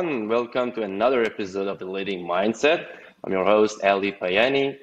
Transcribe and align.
everyone. 0.00 0.28
Welcome 0.28 0.72
to 0.72 0.82
another 0.82 1.22
episode 1.24 1.68
of 1.68 1.78
the 1.78 1.84
Leading 1.84 2.24
Mindset. 2.24 2.86
I'm 3.22 3.32
your 3.32 3.44
host, 3.44 3.84
Ali 3.84 4.12
Payani. 4.12 4.78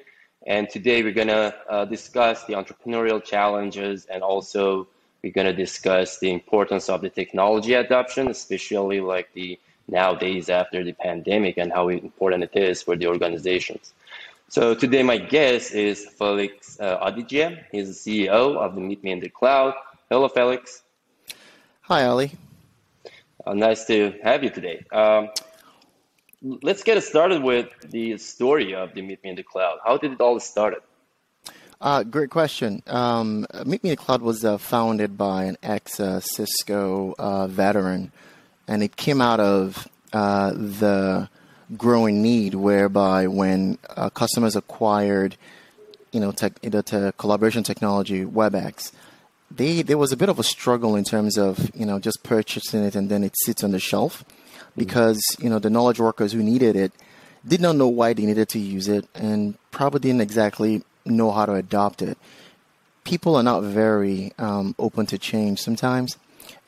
And 0.46 0.68
today 0.70 1.02
we're 1.02 1.12
going 1.12 1.26
to 1.26 1.52
uh, 1.68 1.84
discuss 1.86 2.44
the 2.44 2.52
entrepreneurial 2.52 3.22
challenges 3.22 4.06
and 4.06 4.22
also 4.22 4.86
we're 5.22 5.32
going 5.32 5.48
to 5.48 5.52
discuss 5.52 6.20
the 6.20 6.30
importance 6.30 6.88
of 6.88 7.00
the 7.00 7.10
technology 7.10 7.74
adoption, 7.74 8.28
especially 8.28 9.00
like 9.00 9.28
the 9.34 9.58
nowadays 9.88 10.48
after 10.50 10.84
the 10.84 10.92
pandemic 10.92 11.58
and 11.58 11.72
how 11.72 11.88
important 11.88 12.44
it 12.44 12.54
is 12.54 12.80
for 12.80 12.94
the 12.94 13.08
organizations. 13.08 13.94
So 14.48 14.72
today 14.72 15.02
my 15.02 15.18
guest 15.18 15.74
is 15.74 16.06
Felix 16.16 16.78
uh. 16.78 17.12
He's 17.72 18.04
the 18.04 18.28
CEO 18.30 18.56
of 18.56 18.76
the 18.76 18.80
Meet 18.80 19.02
Me 19.02 19.10
in 19.10 19.18
the 19.18 19.30
Cloud. 19.30 19.74
Hello, 20.10 20.28
Felix. 20.28 20.82
Hi, 21.82 22.04
Ali. 22.04 22.30
Uh, 23.48 23.54
nice 23.54 23.86
to 23.86 24.12
have 24.22 24.44
you 24.44 24.50
today. 24.50 24.84
Um, 24.92 25.30
let's 26.42 26.82
get 26.82 27.02
started 27.02 27.42
with 27.42 27.68
the 27.80 28.18
story 28.18 28.74
of 28.74 28.92
the 28.92 29.00
Meet 29.00 29.24
Me 29.24 29.30
in 29.30 29.36
the 29.36 29.42
Cloud. 29.42 29.78
How 29.86 29.96
did 29.96 30.12
it 30.12 30.20
all 30.20 30.38
start? 30.38 30.84
Uh, 31.80 32.02
great 32.02 32.28
question. 32.28 32.82
Um, 32.86 33.46
Meet 33.64 33.82
Me 33.82 33.88
in 33.88 33.96
the 33.96 33.96
Cloud 33.96 34.20
was 34.20 34.44
uh, 34.44 34.58
founded 34.58 35.16
by 35.16 35.44
an 35.44 35.56
ex 35.62 35.98
uh, 35.98 36.20
Cisco 36.20 37.14
uh, 37.18 37.46
veteran, 37.46 38.12
and 38.66 38.82
it 38.82 38.96
came 38.96 39.22
out 39.22 39.40
of 39.40 39.88
uh, 40.12 40.52
the 40.52 41.30
growing 41.74 42.20
need 42.20 42.54
whereby 42.54 43.28
when 43.28 43.78
customers 44.12 44.56
acquired, 44.56 45.38
you 46.12 46.20
know, 46.20 46.32
tech, 46.32 46.60
the 46.60 47.14
collaboration 47.16 47.62
technology 47.62 48.26
WebEx, 48.26 48.92
they 49.50 49.82
there 49.82 49.98
was 49.98 50.12
a 50.12 50.16
bit 50.16 50.28
of 50.28 50.38
a 50.38 50.42
struggle 50.42 50.96
in 50.96 51.04
terms 51.04 51.38
of 51.38 51.70
you 51.74 51.86
know 51.86 51.98
just 51.98 52.22
purchasing 52.22 52.84
it 52.84 52.94
and 52.94 53.08
then 53.08 53.24
it 53.24 53.34
sits 53.44 53.64
on 53.64 53.70
the 53.70 53.80
shelf 53.80 54.24
because 54.76 55.20
you 55.38 55.48
know 55.48 55.58
the 55.58 55.70
knowledge 55.70 55.98
workers 56.00 56.32
who 56.32 56.42
needed 56.42 56.76
it 56.76 56.92
did 57.46 57.60
not 57.60 57.76
know 57.76 57.88
why 57.88 58.12
they 58.12 58.26
needed 58.26 58.48
to 58.48 58.58
use 58.58 58.88
it 58.88 59.06
and 59.14 59.56
probably 59.70 60.00
didn't 60.00 60.20
exactly 60.20 60.82
know 61.04 61.30
how 61.30 61.46
to 61.46 61.54
adopt 61.54 62.02
it. 62.02 62.18
People 63.04 63.36
are 63.36 63.42
not 63.42 63.62
very 63.62 64.32
um, 64.38 64.74
open 64.78 65.06
to 65.06 65.18
change 65.18 65.60
sometimes, 65.60 66.18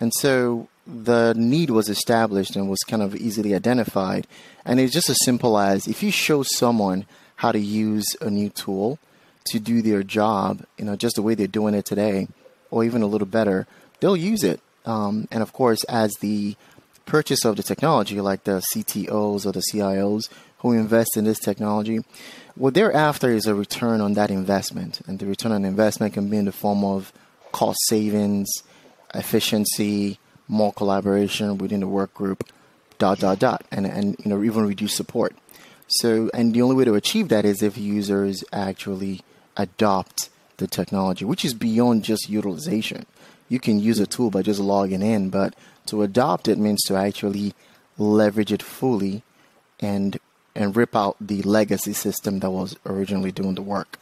and 0.00 0.12
so 0.14 0.68
the 0.86 1.34
need 1.36 1.70
was 1.70 1.88
established 1.88 2.56
and 2.56 2.68
was 2.68 2.80
kind 2.80 3.02
of 3.02 3.14
easily 3.14 3.54
identified. 3.54 4.26
And 4.64 4.80
it's 4.80 4.92
just 4.92 5.10
as 5.10 5.22
simple 5.24 5.58
as 5.58 5.86
if 5.86 6.02
you 6.02 6.10
show 6.10 6.42
someone 6.42 7.06
how 7.36 7.52
to 7.52 7.58
use 7.58 8.16
a 8.20 8.30
new 8.30 8.48
tool 8.48 8.98
to 9.46 9.60
do 9.60 9.82
their 9.82 10.02
job, 10.02 10.64
you 10.78 10.84
know, 10.84 10.96
just 10.96 11.16
the 11.16 11.22
way 11.22 11.34
they're 11.34 11.46
doing 11.46 11.74
it 11.74 11.84
today, 11.84 12.28
or 12.70 12.84
even 12.84 13.02
a 13.02 13.06
little 13.06 13.26
better, 13.26 13.66
they'll 14.00 14.16
use 14.16 14.44
it. 14.44 14.60
Um, 14.86 15.28
and 15.30 15.42
of 15.42 15.52
course, 15.52 15.84
as 15.84 16.12
the 16.20 16.56
purchase 17.06 17.44
of 17.44 17.56
the 17.56 17.62
technology, 17.62 18.20
like 18.20 18.44
the 18.44 18.62
CTOs 18.74 19.46
or 19.46 19.52
the 19.52 19.62
CIOs 19.72 20.28
who 20.58 20.72
invest 20.72 21.16
in 21.16 21.24
this 21.24 21.38
technology, 21.38 22.00
what 22.54 22.74
they're 22.74 22.92
after 22.92 23.30
is 23.30 23.46
a 23.46 23.54
return 23.54 24.00
on 24.00 24.14
that 24.14 24.30
investment. 24.30 25.00
And 25.06 25.18
the 25.18 25.26
return 25.26 25.52
on 25.52 25.64
investment 25.64 26.14
can 26.14 26.28
be 26.28 26.36
in 26.36 26.44
the 26.44 26.52
form 26.52 26.84
of 26.84 27.12
cost 27.52 27.78
savings, 27.88 28.48
efficiency, 29.14 30.18
more 30.48 30.72
collaboration 30.72 31.58
within 31.58 31.80
the 31.80 31.88
work 31.88 32.12
group, 32.12 32.44
dot, 32.98 33.18
dot, 33.18 33.38
dot, 33.38 33.64
and, 33.70 33.86
and 33.86 34.16
you 34.18 34.28
know, 34.30 34.42
even 34.42 34.66
reduce 34.66 34.94
support. 34.94 35.34
So, 35.88 36.30
and 36.32 36.54
the 36.54 36.62
only 36.62 36.76
way 36.76 36.84
to 36.84 36.94
achieve 36.94 37.28
that 37.30 37.44
is 37.44 37.62
if 37.62 37.76
users 37.76 38.44
actually 38.52 39.22
adopt 39.56 40.28
the 40.60 40.68
technology, 40.68 41.24
which 41.24 41.44
is 41.44 41.54
beyond 41.54 42.04
just 42.04 42.28
utilization. 42.28 43.06
You 43.48 43.58
can 43.58 43.80
use 43.80 43.98
a 43.98 44.06
tool 44.06 44.30
by 44.30 44.42
just 44.42 44.60
logging 44.60 45.02
in, 45.02 45.30
but 45.30 45.54
to 45.86 46.02
adopt 46.02 46.46
it 46.46 46.58
means 46.58 46.82
to 46.84 46.94
actually 46.94 47.52
leverage 47.98 48.52
it 48.52 48.62
fully 48.62 49.22
and 49.80 50.18
and 50.54 50.76
rip 50.76 50.96
out 50.96 51.16
the 51.20 51.42
legacy 51.42 51.92
system 51.92 52.40
that 52.40 52.50
was 52.50 52.76
originally 52.84 53.32
doing 53.32 53.54
the 53.54 53.62
work. 53.62 53.98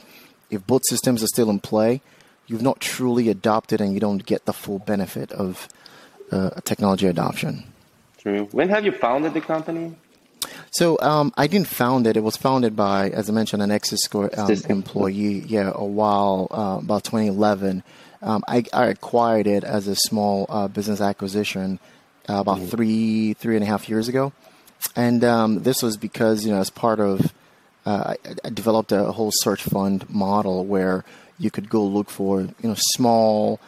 If 0.50 0.66
both 0.66 0.82
systems 0.86 1.22
are 1.22 1.26
still 1.26 1.50
in 1.50 1.60
play, 1.60 2.00
you've 2.46 2.62
not 2.62 2.80
truly 2.80 3.28
adopted 3.28 3.80
and 3.80 3.92
you 3.92 4.00
don't 4.00 4.24
get 4.24 4.46
the 4.46 4.54
full 4.54 4.78
benefit 4.78 5.30
of 5.32 5.68
uh, 6.32 6.50
technology 6.64 7.06
adoption. 7.06 7.64
True. 8.16 8.48
When 8.50 8.70
have 8.70 8.84
you 8.84 8.92
founded 8.92 9.34
the 9.34 9.40
company? 9.40 9.94
So 10.70 10.98
um, 11.00 11.32
I 11.36 11.46
didn't 11.46 11.68
found 11.68 12.06
it. 12.06 12.16
It 12.16 12.22
was 12.22 12.36
founded 12.36 12.76
by, 12.76 13.10
as 13.10 13.28
I 13.28 13.32
mentioned, 13.32 13.62
an 13.62 13.70
ex-Cisco 13.70 14.30
um, 14.36 14.50
employee. 14.68 15.40
Yeah, 15.46 15.72
a 15.74 15.84
while 15.84 16.48
uh, 16.50 16.78
about 16.82 17.04
2011. 17.04 17.82
Um, 18.20 18.44
I, 18.48 18.64
I, 18.72 18.86
acquired 18.86 19.46
it 19.46 19.62
as 19.62 19.86
a 19.86 19.94
small 19.94 20.46
uh, 20.48 20.66
business 20.66 21.00
acquisition 21.00 21.78
uh, 22.28 22.34
about 22.34 22.58
mm. 22.58 22.68
three 22.68 23.34
three 23.34 23.54
and 23.54 23.62
a 23.62 23.66
half 23.66 23.88
years 23.88 24.08
ago, 24.08 24.32
and 24.96 25.22
um, 25.22 25.62
this 25.62 25.84
was 25.84 25.96
because 25.96 26.44
you 26.44 26.50
know 26.50 26.58
as 26.58 26.68
part 26.68 26.98
of 26.98 27.32
uh, 27.86 28.14
I 28.44 28.48
developed 28.50 28.90
a 28.90 29.12
whole 29.12 29.30
search 29.32 29.62
fund 29.62 30.08
model 30.10 30.64
where 30.64 31.04
you 31.38 31.50
could 31.50 31.70
go 31.70 31.84
look 31.84 32.10
for 32.10 32.40
you 32.40 32.54
know 32.62 32.74
small, 32.76 33.60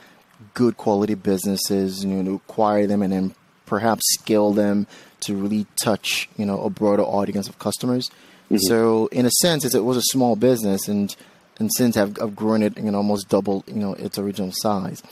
good 0.55 0.77
quality 0.77 1.15
businesses, 1.15 2.05
you 2.05 2.23
know, 2.23 2.35
acquire 2.35 2.87
them 2.87 3.03
and 3.03 3.13
then 3.13 3.35
perhaps 3.71 4.03
scale 4.13 4.53
them 4.53 4.87
to 5.21 5.35
really 5.35 5.67
touch 5.83 6.29
you 6.37 6.45
know 6.45 6.61
a 6.63 6.69
broader 6.69 7.03
audience 7.03 7.49
of 7.49 7.59
customers. 7.59 8.11
Mm-hmm. 8.51 8.57
So 8.69 9.07
in 9.07 9.25
a 9.25 9.31
sense, 9.31 9.65
it 9.75 9.85
was 9.85 9.97
a 9.97 10.03
small 10.13 10.37
business, 10.37 10.89
and 10.89 11.15
and 11.59 11.71
since 11.77 11.97
I've, 11.97 12.21
I've 12.21 12.35
grown 12.35 12.63
it, 12.63 12.77
you 12.77 12.91
know, 12.91 12.99
almost 12.99 13.29
double 13.29 13.65
you 13.67 13.81
know 13.85 13.95
its 13.95 14.19
original 14.19 14.53
size. 14.53 15.03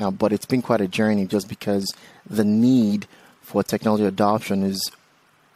Uh, 0.00 0.10
but 0.10 0.32
it's 0.32 0.46
been 0.46 0.62
quite 0.62 0.80
a 0.80 0.88
journey, 0.88 1.26
just 1.26 1.48
because 1.48 1.86
the 2.28 2.44
need 2.44 3.06
for 3.40 3.62
technology 3.62 4.04
adoption 4.04 4.62
is 4.62 4.80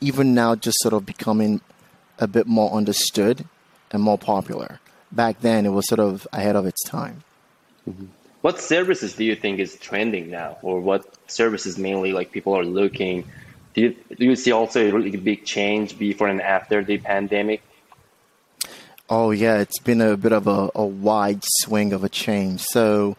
even 0.00 0.34
now 0.34 0.54
just 0.54 0.78
sort 0.80 0.94
of 0.94 1.04
becoming 1.04 1.60
a 2.18 2.26
bit 2.26 2.46
more 2.46 2.72
understood 2.72 3.44
and 3.90 4.02
more 4.02 4.18
popular. 4.18 4.80
Back 5.10 5.40
then, 5.40 5.66
it 5.66 5.70
was 5.70 5.86
sort 5.86 6.00
of 6.00 6.26
ahead 6.32 6.56
of 6.56 6.66
its 6.66 6.82
time. 6.84 7.22
Mm-hmm. 7.88 8.06
What 8.42 8.60
services 8.60 9.14
do 9.14 9.24
you 9.24 9.34
think 9.34 9.58
is 9.58 9.76
trending 9.76 10.30
now, 10.30 10.58
or 10.62 10.80
what 10.80 11.06
services 11.30 11.78
mainly 11.78 12.12
like 12.12 12.32
people 12.32 12.54
are 12.56 12.64
looking 12.64 13.24
do 13.74 13.80
you, 13.80 13.96
do 14.16 14.24
you 14.24 14.36
see 14.36 14.52
also 14.52 14.86
a 14.86 14.92
really 14.92 15.16
big 15.16 15.44
change 15.44 15.98
before 15.98 16.28
and 16.28 16.42
after 16.42 16.84
the 16.84 16.98
pandemic? 16.98 17.62
Oh 19.08 19.30
yeah, 19.30 19.58
it's 19.58 19.78
been 19.78 20.00
a 20.00 20.16
bit 20.16 20.32
of 20.32 20.46
a, 20.46 20.70
a 20.74 20.84
wide 20.84 21.42
swing 21.60 21.92
of 21.92 22.04
a 22.04 22.08
change. 22.08 22.60
So 22.62 23.16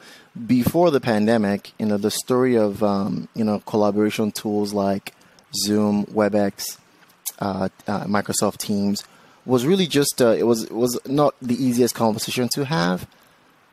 before 0.47 0.91
the 0.91 1.01
pandemic, 1.01 1.71
you 1.79 1.85
know, 1.85 1.97
the 1.97 2.11
story 2.11 2.55
of 2.55 2.83
um, 2.83 3.27
you 3.35 3.43
know 3.43 3.59
collaboration 3.59 4.31
tools 4.31 4.73
like 4.73 5.13
Zoom, 5.65 6.05
WebEx, 6.05 6.77
uh, 7.39 7.69
uh, 7.87 8.05
Microsoft 8.05 8.57
Teams 8.57 9.03
was 9.45 9.65
really 9.65 9.87
just 9.87 10.21
uh, 10.21 10.29
it 10.29 10.43
was 10.43 10.63
it 10.63 10.71
was 10.71 10.99
not 11.07 11.35
the 11.41 11.55
easiest 11.55 11.95
conversation 11.95 12.47
to 12.53 12.65
have, 12.65 13.07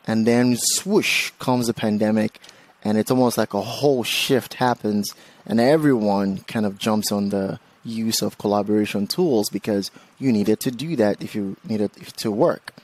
and 0.07 0.27
then 0.27 0.57
swoosh 0.57 1.31
comes 1.39 1.67
the 1.67 1.75
pandemic, 1.75 2.41
and 2.85 2.99
it's 2.99 3.11
almost 3.11 3.39
like 3.39 3.55
a 3.55 3.61
whole 3.61 4.03
shift 4.03 4.55
happens 4.55 5.15
and 5.47 5.61
everyone 5.61 6.39
kind 6.39 6.67
of 6.67 6.79
jumps 6.79 7.11
on 7.11 7.31
the 7.31 7.59
use 7.85 8.23
of 8.23 8.39
collaboration 8.39 9.07
tools 9.07 9.49
because 9.51 9.91
you 10.19 10.33
needed 10.33 10.61
to 10.61 10.71
do 10.71 10.97
that 10.97 11.23
if 11.23 11.35
you 11.35 11.57
needed 11.65 11.91
to 12.17 12.31
work. 12.31 12.75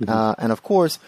Mm-hmm. 0.00 0.10
Uh, 0.10 0.34
and 0.38 0.52
of 0.52 0.62
course, 0.62 0.98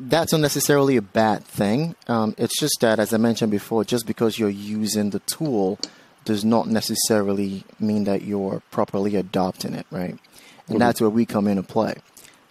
that's 0.00 0.32
not 0.32 0.40
necessarily 0.40 0.96
a 0.96 1.02
bad 1.02 1.44
thing. 1.44 1.94
Um, 2.08 2.34
it's 2.38 2.58
just 2.58 2.78
that, 2.80 2.98
as 2.98 3.12
I 3.12 3.18
mentioned 3.18 3.50
before, 3.50 3.84
just 3.84 4.06
because 4.06 4.38
you're 4.38 4.48
using 4.48 5.10
the 5.10 5.20
tool 5.20 5.78
does 6.24 6.44
not 6.44 6.66
necessarily 6.66 7.64
mean 7.78 8.04
that 8.04 8.22
you're 8.22 8.62
properly 8.70 9.16
adopting 9.16 9.74
it, 9.74 9.86
right? 9.90 10.10
And 10.10 10.18
mm-hmm. 10.18 10.78
that's 10.78 11.00
where 11.00 11.10
we 11.10 11.24
come 11.24 11.46
into 11.46 11.62
play. 11.62 11.94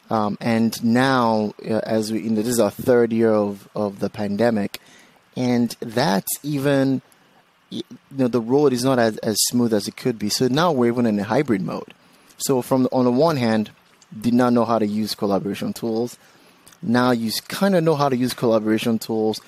Um, 0.09 0.38
and 0.39 0.83
now, 0.83 1.53
uh, 1.67 1.81
as 1.83 2.11
we, 2.11 2.21
you 2.21 2.29
know, 2.29 2.41
this 2.41 2.47
is 2.53 2.59
our 2.59 2.71
third 2.71 3.11
year 3.11 3.31
of, 3.31 3.67
of 3.75 3.99
the 3.99 4.09
pandemic, 4.09 4.79
and 5.35 5.75
that's 5.79 6.31
even 6.43 7.02
you 7.69 7.81
know 8.11 8.28
the 8.28 8.41
road 8.41 8.73
is 8.73 8.84
not 8.84 8.99
as, 8.99 9.17
as 9.17 9.35
smooth 9.47 9.73
as 9.73 9.87
it 9.87 9.97
could 9.97 10.19
be. 10.19 10.29
So 10.29 10.47
now 10.47 10.72
we're 10.72 10.91
even 10.91 11.05
in 11.05 11.19
a 11.19 11.23
hybrid 11.23 11.61
mode. 11.61 11.93
So 12.37 12.61
from 12.61 12.87
on 12.91 13.05
the 13.05 13.11
one 13.11 13.37
hand, 13.37 13.72
did 14.19 14.34
not 14.34 14.53
know 14.53 14.66
how 14.66 14.79
to 14.79 14.85
use 14.85 15.16
collaboration 15.16 15.73
tools. 15.73 16.17
Now 16.81 17.11
you 17.11 17.31
kind 17.47 17.75
of 17.75 17.84
know 17.84 17.96
how 17.96 18.09
to 18.09 18.16
use 18.16 18.34
collaboration 18.34 18.99
tools, 18.99 19.41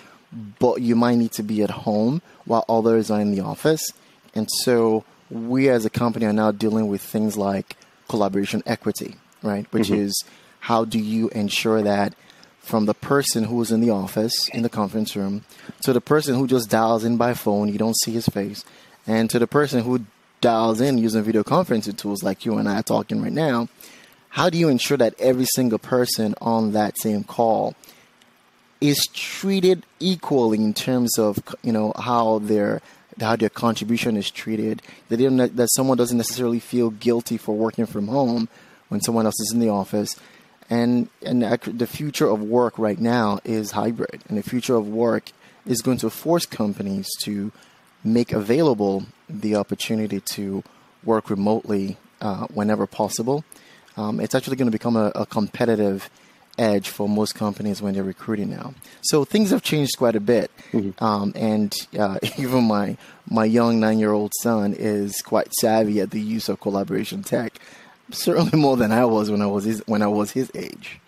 but 0.59 0.81
you 0.81 0.95
might 0.95 1.15
need 1.15 1.31
to 1.33 1.44
be 1.44 1.62
at 1.63 1.69
home 1.69 2.21
while 2.45 2.65
others 2.68 3.12
are 3.12 3.21
in 3.21 3.31
the 3.31 3.42
office. 3.42 3.92
And 4.33 4.48
so 4.63 5.04
we 5.30 5.69
as 5.69 5.86
a 5.86 5.89
company 5.89 6.25
are 6.25 6.33
now 6.33 6.51
dealing 6.51 6.88
with 6.88 7.01
things 7.01 7.38
like 7.38 7.75
collaboration 8.07 8.63
equity, 8.65 9.15
right? 9.44 9.71
Which 9.71 9.88
mm-hmm. 9.88 10.01
is 10.01 10.24
how 10.68 10.86
do 10.86 11.00
you 11.00 11.30
ensure 11.30 11.81
that 11.81 12.14
from 12.60 12.86
the 12.86 12.94
person 12.94 13.46
who 13.46 13.62
is 13.62 13.72
in 13.72 13.81
the 13.81 13.90
office 13.90 14.50
in 14.50 14.62
the 14.64 14.69
conference 14.69 15.16
room 15.16 15.44
to 15.81 15.94
the 15.94 16.02
person 16.02 16.36
who 16.36 16.48
just 16.48 16.69
dials 16.69 17.04
in 17.04 17.18
by 17.18 17.34
phone 17.34 17.69
you 17.69 17.78
don't 17.78 17.98
see 18.00 18.12
his 18.12 18.28
face 18.28 18.64
and 19.06 19.30
to 19.30 19.40
the 19.40 19.48
person 19.48 19.84
who 19.84 20.06
dials 20.42 20.81
in 20.81 20.98
using 20.98 21.24
video 21.24 21.44
conferencing 21.44 21.98
tools 21.98 22.24
like 22.24 22.46
you 22.46 22.58
and 22.58 22.68
I 22.68 22.80
are 22.80 22.84
talking 22.84 23.22
right 23.22 23.31
now 23.31 23.69
how 24.30 24.50
do 24.50 24.58
you 24.58 24.69
ensure 24.69 24.98
that 24.98 25.16
every 25.19 25.46
single 25.46 25.80
person 25.80 26.36
on 26.42 26.74
that 26.74 26.98
same 27.00 27.24
call 27.24 27.75
is 28.80 29.08
treated 29.14 29.84
equally 30.00 30.60
in 30.60 30.74
terms 30.74 31.18
of 31.18 31.40
you 31.64 31.72
know 31.72 31.94
how 31.98 32.40
they're 32.40 32.81
how 33.19 33.36
their 33.36 33.50
contribution 33.50 34.18
is 34.18 34.30
treated. 34.30 34.81
That 35.10 35.18
that 35.56 35.69
someone 35.72 35.98
doesn't 35.98 36.18
necessarily 36.18 36.60
feel 36.60 36.92
guilty 36.92 37.38
for 37.38 37.56
working 37.56 37.86
from 37.86 38.08
home 38.08 38.50
when 38.90 39.02
someone 39.02 39.25
else 39.25 39.40
is 39.40 39.52
in 39.54 39.60
the 39.60 39.69
office. 39.69 40.16
And 40.69 41.10
and 41.25 41.42
the 41.42 41.88
future 41.88 42.28
of 42.28 42.42
work 42.42 42.78
right 42.78 43.00
now 43.00 43.40
is 43.46 43.72
hybrid, 43.72 44.22
and 44.28 44.38
the 44.38 44.44
future 44.44 44.75
of 44.75 44.88
work 44.88 45.31
is 45.66 45.81
going 45.81 45.98
to 46.00 46.10
force 46.10 46.46
companies 46.46 47.08
to 47.22 47.52
make 48.04 48.31
available 48.31 49.06
the 49.30 49.56
opportunity 49.56 50.19
to 50.22 50.64
work 51.04 51.30
remotely 51.30 51.98
uh, 52.22 52.48
whenever 52.48 52.86
possible. 52.86 53.44
Um, 53.96 54.19
it's 54.19 54.36
actually 54.36 54.58
going 54.58 54.68
to 54.68 54.72
become 54.72 54.96
a, 54.96 55.12
a 55.16 55.25
competitive 55.25 56.10
edge 56.58 56.90
for 56.90 57.08
most 57.08 57.36
companies 57.36 57.81
when 57.81 57.94
they're 57.94 58.04
recruiting 58.04 58.50
now. 58.50 58.74
So 59.02 59.25
things 59.25 59.52
have 59.52 59.62
changed 59.62 59.98
quite 59.98 60.16
a 60.16 60.19
bit, 60.19 60.52
mm-hmm. 60.72 61.04
um, 61.04 61.31
and 61.36 61.74
uh, 61.98 62.18
even 62.38 62.66
my 62.66 62.98
my 63.30 63.46
young 63.46 63.80
nine 63.80 64.00
year 64.00 64.12
old 64.12 64.34
son 64.42 64.74
is 64.74 65.22
quite 65.22 65.54
savvy 65.54 66.00
at 66.00 66.12
the 66.12 66.22
use 66.22 66.50
of 66.50 66.60
collaboration 66.60 67.24
tech. 67.24 67.60
Certainly 68.12 68.57
more 68.57 68.77
than 68.77 68.92
I 68.92 69.06
was 69.06 69.30
when 69.30 69.42
I 69.42 69.48
was 69.48 69.65
his, 69.65 69.83
when 69.86 70.01
I 70.01 70.07
was 70.07 70.31
his 70.31 70.51
age. 70.56 71.00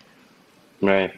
Right. 0.82 1.12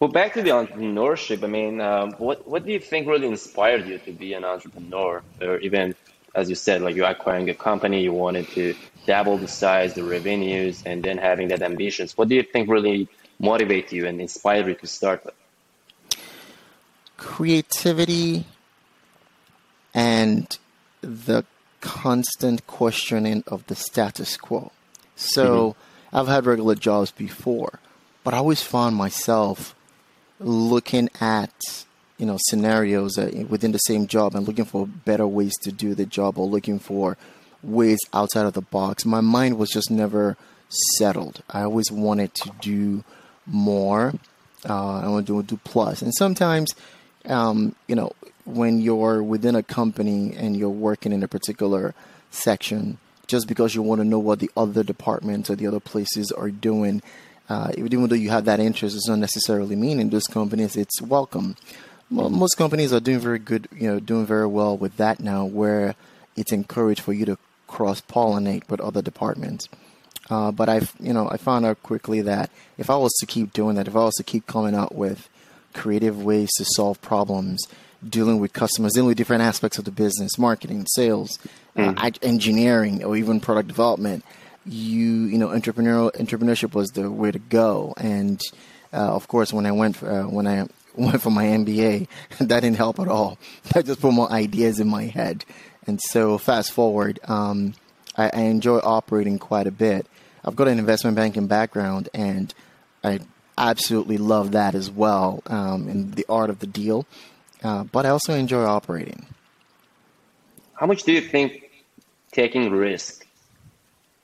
Well, 0.00 0.10
back 0.10 0.34
to 0.34 0.42
the 0.42 0.50
entrepreneurship. 0.50 1.44
I 1.44 1.46
mean, 1.46 1.80
um, 1.80 2.12
what 2.14 2.46
what 2.48 2.64
do 2.64 2.72
you 2.72 2.80
think 2.80 3.06
really 3.06 3.28
inspired 3.28 3.86
you 3.86 3.98
to 3.98 4.12
be 4.12 4.34
an 4.34 4.44
entrepreneur, 4.44 5.22
or 5.40 5.58
even 5.58 5.94
as 6.34 6.48
you 6.48 6.56
said, 6.56 6.82
like 6.82 6.96
you're 6.96 7.06
acquiring 7.06 7.48
a 7.50 7.54
company, 7.54 8.02
you 8.02 8.12
wanted 8.12 8.48
to 8.48 8.74
double 9.06 9.36
the 9.36 9.48
size, 9.48 9.94
the 9.94 10.02
revenues, 10.02 10.82
and 10.84 11.02
then 11.02 11.18
having 11.18 11.48
that 11.48 11.62
ambitions. 11.62 12.16
What 12.16 12.28
do 12.28 12.34
you 12.34 12.42
think 12.42 12.68
really 12.68 13.08
motivate 13.38 13.92
you 13.92 14.06
and 14.06 14.20
inspire 14.20 14.68
you 14.68 14.74
to 14.74 14.86
start 14.86 15.24
with? 15.24 15.34
Creativity 17.16 18.46
and 19.94 20.58
the 21.00 21.44
constant 21.80 22.66
questioning 22.66 23.44
of 23.46 23.66
the 23.66 23.74
status 23.74 24.36
quo. 24.36 24.72
So 25.16 25.70
mm-hmm. 25.70 26.16
I've 26.16 26.28
had 26.28 26.46
regular 26.46 26.74
jobs 26.74 27.10
before, 27.10 27.78
but 28.24 28.34
I 28.34 28.38
always 28.38 28.62
found 28.62 28.96
myself 28.96 29.74
looking 30.38 31.08
at 31.20 31.52
you 32.18 32.26
know 32.26 32.38
scenarios 32.48 33.16
within 33.16 33.72
the 33.72 33.78
same 33.78 34.06
job 34.06 34.34
and 34.34 34.46
looking 34.46 34.64
for 34.64 34.86
better 34.86 35.26
ways 35.26 35.54
to 35.62 35.72
do 35.72 35.94
the 35.94 36.06
job 36.06 36.38
or 36.38 36.46
looking 36.46 36.78
for 36.78 37.16
ways 37.62 37.98
outside 38.12 38.46
of 38.46 38.52
the 38.54 38.62
box. 38.62 39.04
My 39.04 39.20
mind 39.20 39.58
was 39.58 39.70
just 39.70 39.90
never 39.90 40.36
settled. 40.96 41.42
I 41.50 41.62
always 41.62 41.90
wanted 41.90 42.34
to 42.34 42.50
do 42.60 43.04
more. 43.46 44.14
Uh, 44.68 45.00
I 45.00 45.08
want 45.08 45.26
to 45.26 45.42
do 45.42 45.60
plus. 45.64 46.02
And 46.02 46.14
sometimes, 46.14 46.74
um, 47.26 47.74
you 47.88 47.94
know, 47.94 48.12
when 48.44 48.80
you're 48.80 49.22
within 49.22 49.54
a 49.54 49.62
company 49.62 50.34
and 50.36 50.56
you're 50.56 50.70
working 50.70 51.12
in 51.12 51.22
a 51.22 51.28
particular 51.28 51.94
section, 52.30 52.98
just 53.26 53.48
because 53.48 53.74
you 53.74 53.82
want 53.82 54.00
to 54.00 54.04
know 54.04 54.18
what 54.18 54.38
the 54.40 54.50
other 54.56 54.82
departments 54.82 55.50
or 55.50 55.56
the 55.56 55.66
other 55.66 55.80
places 55.80 56.32
are 56.32 56.50
doing, 56.50 57.02
uh, 57.48 57.72
even 57.76 58.08
though 58.08 58.14
you 58.14 58.30
have 58.30 58.44
that 58.44 58.60
interest, 58.60 58.94
does 58.94 59.08
not 59.08 59.18
necessarily 59.18 59.76
mean 59.76 60.00
in 60.00 60.10
those 60.10 60.26
companies 60.26 60.76
it's 60.76 61.00
welcome. 61.00 61.56
Well, 62.10 62.28
most 62.28 62.56
companies 62.56 62.92
are 62.92 63.00
doing 63.00 63.20
very 63.20 63.38
good, 63.38 63.68
you 63.74 63.88
know, 63.88 63.98
doing 63.98 64.26
very 64.26 64.46
well 64.46 64.76
with 64.76 64.98
that 64.98 65.18
now, 65.18 65.46
where 65.46 65.94
it's 66.36 66.52
encouraged 66.52 67.00
for 67.00 67.14
you 67.14 67.24
to 67.24 67.38
cross 67.66 68.02
pollinate 68.02 68.68
with 68.68 68.80
other 68.80 69.00
departments. 69.00 69.68
Uh, 70.28 70.50
but 70.50 70.68
I've, 70.68 70.94
you 71.00 71.12
know, 71.12 71.28
I 71.30 71.36
found 71.38 71.64
out 71.64 71.82
quickly 71.82 72.20
that 72.20 72.50
if 72.76 72.90
I 72.90 72.96
was 72.96 73.12
to 73.20 73.26
keep 73.26 73.52
doing 73.52 73.76
that, 73.76 73.88
if 73.88 73.96
I 73.96 74.04
was 74.04 74.14
to 74.16 74.22
keep 74.22 74.46
coming 74.46 74.74
out 74.74 74.94
with 74.94 75.28
creative 75.72 76.22
ways 76.22 76.50
to 76.58 76.64
solve 76.64 77.00
problems, 77.00 77.66
dealing 78.08 78.40
with 78.40 78.52
customers, 78.52 78.92
dealing 78.92 79.08
with 79.08 79.16
different 79.16 79.42
aspects 79.42 79.78
of 79.78 79.84
the 79.84 79.90
business, 79.90 80.38
marketing, 80.38 80.86
sales, 80.94 81.38
mm. 81.76 81.96
uh, 81.96 82.10
engineering, 82.22 83.04
or 83.04 83.16
even 83.16 83.40
product 83.40 83.68
development, 83.68 84.24
you, 84.64 85.24
you 85.24 85.38
know, 85.38 85.48
entrepreneurial 85.48 86.12
entrepreneurship 86.12 86.74
was 86.74 86.90
the 86.90 87.10
way 87.10 87.30
to 87.30 87.38
go. 87.38 87.94
And 87.96 88.40
uh, 88.92 89.14
of 89.14 89.28
course, 89.28 89.52
when 89.52 89.66
I 89.66 89.72
went 89.72 90.02
uh, 90.02 90.24
when 90.24 90.46
I 90.46 90.66
went 90.96 91.20
for 91.22 91.30
my 91.30 91.44
MBA, 91.44 92.08
that 92.38 92.60
didn't 92.60 92.76
help 92.76 92.98
at 92.98 93.08
all. 93.08 93.38
That 93.72 93.86
just 93.86 94.00
put 94.00 94.12
more 94.12 94.30
ideas 94.30 94.80
in 94.80 94.88
my 94.88 95.04
head. 95.04 95.44
And 95.86 96.00
so, 96.00 96.38
fast 96.38 96.70
forward, 96.70 97.18
um, 97.24 97.74
I, 98.16 98.30
I 98.32 98.40
enjoy 98.42 98.78
operating 98.78 99.38
quite 99.38 99.66
a 99.66 99.72
bit. 99.72 100.06
I've 100.44 100.56
got 100.56 100.68
an 100.68 100.78
investment 100.78 101.16
banking 101.16 101.46
background, 101.46 102.08
and 102.14 102.52
I 103.02 103.20
absolutely 103.58 104.18
love 104.18 104.52
that 104.52 104.74
as 104.74 104.90
well 104.90 105.42
um, 105.46 105.88
in 105.88 106.12
the 106.12 106.26
art 106.28 106.50
of 106.50 106.60
the 106.60 106.66
deal. 106.66 107.06
Uh, 107.62 107.84
but 107.84 108.06
I 108.06 108.10
also 108.10 108.34
enjoy 108.34 108.64
operating. 108.64 109.26
How 110.74 110.86
much 110.86 111.04
do 111.04 111.12
you 111.12 111.20
think 111.20 111.70
taking 112.32 112.70
risk 112.70 113.26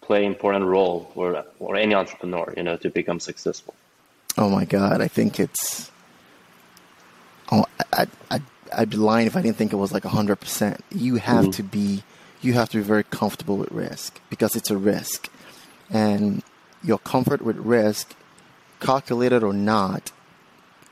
play 0.00 0.24
an 0.24 0.32
important 0.32 0.64
role 0.64 1.10
for 1.14 1.44
for 1.58 1.76
any 1.76 1.94
entrepreneur, 1.94 2.52
you 2.56 2.62
know, 2.62 2.76
to 2.78 2.90
become 2.90 3.20
successful? 3.20 3.74
Oh 4.36 4.48
my 4.48 4.64
God, 4.64 5.00
I 5.00 5.08
think 5.08 5.38
it's. 5.38 5.90
Oh, 7.50 7.64
I, 7.92 8.06
I, 8.30 8.40
I'd 8.72 8.90
be 8.90 8.96
lying 8.96 9.26
if 9.26 9.36
I 9.36 9.42
didn't 9.42 9.56
think 9.56 9.72
it 9.72 9.76
was 9.76 9.92
like 9.92 10.04
hundred 10.04 10.36
percent. 10.36 10.84
You 10.90 11.16
have 11.16 11.44
mm-hmm. 11.44 11.50
to 11.52 11.62
be, 11.62 12.02
you 12.40 12.54
have 12.54 12.68
to 12.70 12.78
be 12.78 12.82
very 12.82 13.04
comfortable 13.04 13.56
with 13.56 13.70
risk 13.70 14.20
because 14.30 14.56
it's 14.56 14.70
a 14.70 14.76
risk 14.76 15.30
and 15.90 16.42
your 16.82 16.98
comfort 16.98 17.42
with 17.42 17.56
risk, 17.56 18.14
calculated 18.80 19.42
or 19.42 19.52
not, 19.52 20.12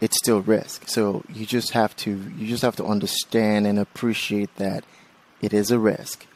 it's 0.01 0.17
still 0.17 0.41
risk. 0.41 0.89
So 0.89 1.25
you 1.33 1.47
just 1.47 1.73
have 1.73 1.97
to 1.97 2.11
you 2.37 2.47
just 2.47 2.63
have 2.63 2.77
to 2.77 2.85
understand 2.85 3.67
and 3.67 3.79
appreciate 3.79 4.55
that 4.57 4.85
it 5.41 5.53
is 5.53 5.71
a 5.71 5.79
risk. 5.79 6.27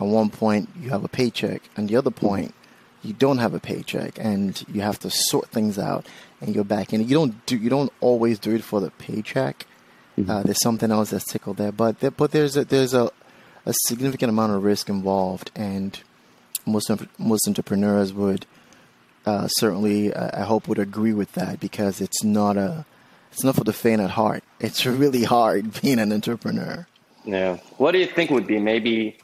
At 0.00 0.06
one 0.06 0.30
point 0.30 0.68
you 0.78 0.90
have 0.90 1.04
a 1.04 1.08
paycheck, 1.08 1.62
and 1.76 1.88
the 1.88 1.96
other 1.96 2.10
point 2.10 2.54
you 3.02 3.12
don't 3.12 3.38
have 3.38 3.54
a 3.54 3.60
paycheck, 3.60 4.18
and 4.18 4.62
you 4.68 4.80
have 4.80 4.98
to 5.00 5.10
sort 5.10 5.48
things 5.50 5.78
out, 5.78 6.06
and 6.40 6.54
you're 6.54 6.64
back 6.64 6.92
in. 6.92 7.06
You 7.06 7.14
don't 7.14 7.46
do 7.46 7.56
you 7.56 7.70
don't 7.70 7.92
always 8.00 8.38
do 8.38 8.54
it 8.54 8.64
for 8.64 8.80
the 8.80 8.90
paycheck. 8.90 9.66
Mm-hmm. 10.18 10.30
Uh, 10.30 10.42
there's 10.42 10.62
something 10.62 10.90
else 10.90 11.10
that's 11.10 11.30
tickled 11.30 11.58
there, 11.58 11.72
but 11.72 12.00
there, 12.00 12.10
but 12.10 12.30
there's 12.30 12.56
a, 12.56 12.64
there's 12.64 12.94
a 12.94 13.10
a 13.66 13.74
significant 13.86 14.30
amount 14.30 14.52
of 14.52 14.62
risk 14.62 14.88
involved, 14.88 15.50
and 15.54 16.00
most 16.64 16.90
most 17.18 17.48
entrepreneurs 17.48 18.12
would 18.12 18.46
uh, 19.26 19.48
certainly, 19.48 20.14
uh, 20.14 20.40
I 20.40 20.44
hope, 20.44 20.68
would 20.68 20.78
agree 20.78 21.12
with 21.12 21.32
that 21.32 21.58
because 21.58 22.00
it's 22.00 22.22
not 22.22 22.56
a 22.56 22.86
it's 23.36 23.44
not 23.44 23.54
for 23.54 23.64
the 23.64 23.72
faint 23.74 24.00
at 24.00 24.08
heart. 24.08 24.42
It's 24.60 24.86
really 24.86 25.22
hard 25.22 25.78
being 25.82 25.98
an 25.98 26.10
entrepreneur. 26.10 26.86
Yeah. 27.26 27.58
What 27.76 27.92
do 27.92 27.98
you 27.98 28.06
think 28.06 28.30
would 28.30 28.46
be 28.46 28.58
maybe 28.58 29.18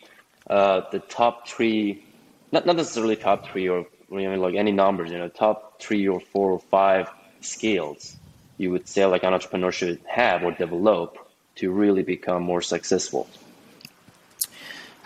uh, 0.50 0.82
the 0.90 0.98
top 0.98 1.48
three, 1.48 2.04
not 2.52 2.66
not 2.66 2.76
necessarily 2.76 3.16
top 3.16 3.48
three 3.48 3.68
or 3.68 3.86
you 4.10 4.28
know, 4.28 4.34
like 4.34 4.54
any 4.54 4.70
numbers, 4.70 5.10
you 5.10 5.16
know, 5.16 5.28
top 5.28 5.80
three 5.80 6.06
or 6.06 6.20
four 6.20 6.50
or 6.50 6.58
five 6.58 7.08
skills 7.40 8.16
you 8.58 8.70
would 8.70 8.86
say 8.86 9.06
like 9.06 9.22
an 9.22 9.32
entrepreneur 9.32 9.72
should 9.72 9.98
have 10.06 10.44
or 10.44 10.52
develop 10.52 11.16
to 11.56 11.70
really 11.70 12.02
become 12.02 12.42
more 12.42 12.60
successful? 12.60 13.26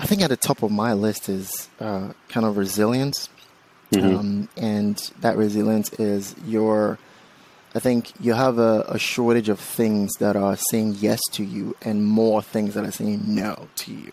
I 0.01 0.07
think 0.07 0.21
at 0.21 0.31
the 0.31 0.37
top 0.37 0.65
of 0.65 0.73
my 0.73 0.95
list 0.95 1.29
is 1.29 1.69
uh, 1.79 2.13
kind 2.29 2.45
of 2.45 2.57
resilience. 2.57 3.29
Mm-hmm. 3.93 4.17
Um, 4.17 4.49
and 4.57 4.97
that 5.21 5.37
resilience 5.37 5.93
is 5.93 6.35
your, 6.45 6.99
I 7.75 7.79
think 7.79 8.13
you 8.21 8.33
have 8.33 8.59
a, 8.59 8.85
a, 8.89 8.99
shortage 8.99 9.49
of 9.49 9.61
things 9.61 10.13
that 10.15 10.35
are 10.35 10.57
saying 10.57 10.97
yes 10.99 11.21
to 11.33 11.45
you 11.45 11.77
and 11.83 12.07
more 12.07 12.41
things 12.41 12.75
that 12.75 12.85
are 12.85 12.91
saying 12.91 13.23
no 13.27 13.69
to 13.77 13.93
you. 13.93 14.13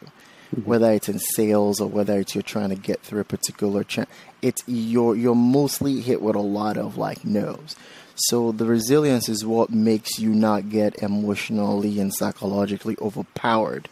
Mm-hmm. 0.54 0.62
Whether 0.64 0.92
it's 0.92 1.08
in 1.08 1.20
sales 1.20 1.80
or 1.80 1.88
whether 1.88 2.20
it's 2.20 2.36
you're 2.36 2.42
trying 2.42 2.70
to 2.70 2.76
get 2.76 3.00
through 3.02 3.22
a 3.22 3.26
particular 3.26 3.84
channel, 3.84 4.10
it's 4.42 4.62
you're 4.68 5.16
you're 5.16 5.36
mostly 5.36 6.02
hit 6.02 6.22
with 6.22 6.36
a 6.36 6.42
lot 6.42 6.78
of 6.78 6.98
like 6.98 7.24
no's. 7.24 7.76
So 8.16 8.52
the 8.52 8.66
resilience 8.66 9.28
is 9.30 9.46
what 9.46 9.72
makes 9.72 10.20
you 10.20 10.30
not 10.30 10.70
get 10.70 11.02
emotionally 11.02 12.00
and 12.00 12.14
psychologically 12.14 12.96
overpowered 13.02 13.90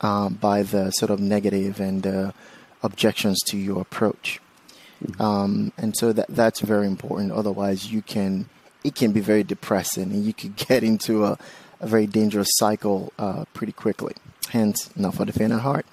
uh, 0.00 0.28
by 0.28 0.62
the 0.62 0.90
sort 0.92 1.10
of 1.10 1.18
negative 1.18 1.80
and 1.80 2.06
uh, 2.06 2.32
objections 2.82 3.38
to 3.46 3.56
your 3.56 3.80
approach. 3.80 4.40
Mm-hmm. 5.02 5.22
Um, 5.22 5.72
and 5.76 5.96
so 5.96 6.12
that 6.12 6.26
that's 6.28 6.60
very 6.60 6.86
important. 6.86 7.32
Otherwise, 7.32 7.92
you 7.92 8.02
can 8.02 8.48
it 8.84 8.94
can 8.94 9.12
be 9.12 9.20
very 9.20 9.42
depressing, 9.42 10.12
and 10.12 10.24
you 10.24 10.32
could 10.32 10.56
get 10.68 10.82
into 10.82 11.24
a, 11.24 11.38
a 11.80 11.86
very 11.86 12.06
dangerous 12.06 12.48
cycle 12.52 13.12
uh, 13.18 13.44
pretty 13.54 13.72
quickly. 13.72 14.14
Hence, 14.50 14.90
not 14.96 15.14
for 15.14 15.24
the 15.24 15.32
faint 15.32 15.52
of 15.52 15.60
heart. 15.60 15.86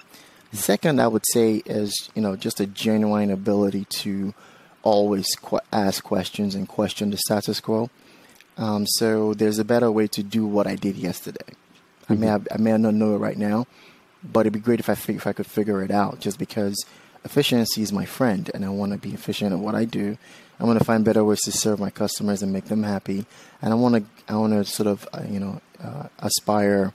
Second, 0.52 1.00
I 1.00 1.08
would 1.08 1.24
say 1.32 1.62
is 1.66 2.10
you 2.14 2.22
know 2.22 2.36
just 2.36 2.60
a 2.60 2.66
genuine 2.66 3.30
ability 3.30 3.84
to 4.02 4.34
always 4.82 5.26
qu- 5.34 5.58
ask 5.72 6.02
questions 6.04 6.54
and 6.54 6.68
question 6.68 7.10
the 7.10 7.18
status 7.18 7.60
quo. 7.60 7.90
Um, 8.56 8.86
so 8.86 9.34
there's 9.34 9.58
a 9.58 9.64
better 9.64 9.90
way 9.90 10.06
to 10.08 10.22
do 10.22 10.46
what 10.46 10.66
I 10.66 10.76
did 10.76 10.96
yesterday. 10.96 11.40
Mm-hmm. 11.44 12.12
I 12.12 12.16
may 12.16 12.26
mm-hmm. 12.26 12.32
have, 12.32 12.48
I 12.52 12.56
may 12.58 12.76
not 12.78 12.94
know 12.94 13.14
it 13.14 13.18
right 13.18 13.36
now, 13.36 13.66
but 14.22 14.40
it'd 14.40 14.52
be 14.52 14.60
great 14.60 14.80
if 14.80 14.88
I 14.88 14.94
fig- 14.94 15.16
if 15.16 15.26
I 15.26 15.32
could 15.32 15.46
figure 15.46 15.82
it 15.82 15.90
out. 15.90 16.20
Just 16.20 16.38
because 16.38 16.86
efficiency 17.24 17.82
is 17.82 17.92
my 17.92 18.06
friend, 18.06 18.50
and 18.54 18.64
I 18.64 18.68
want 18.70 18.92
to 18.92 18.98
be 18.98 19.12
efficient 19.12 19.52
at 19.52 19.58
what 19.58 19.74
I 19.74 19.84
do. 19.84 20.16
I 20.58 20.64
want 20.64 20.78
to 20.78 20.84
find 20.84 21.04
better 21.04 21.22
ways 21.22 21.42
to 21.42 21.52
serve 21.52 21.80
my 21.80 21.90
customers 21.90 22.42
and 22.42 22.52
make 22.52 22.66
them 22.66 22.82
happy, 22.82 23.26
and 23.60 23.72
I 23.72 23.76
want 23.76 23.96
to 23.96 24.32
I 24.32 24.36
want 24.36 24.52
to 24.52 24.64
sort 24.64 24.86
of 24.86 25.06
uh, 25.12 25.22
you 25.28 25.38
know 25.38 25.60
uh, 25.82 26.08
aspire 26.18 26.94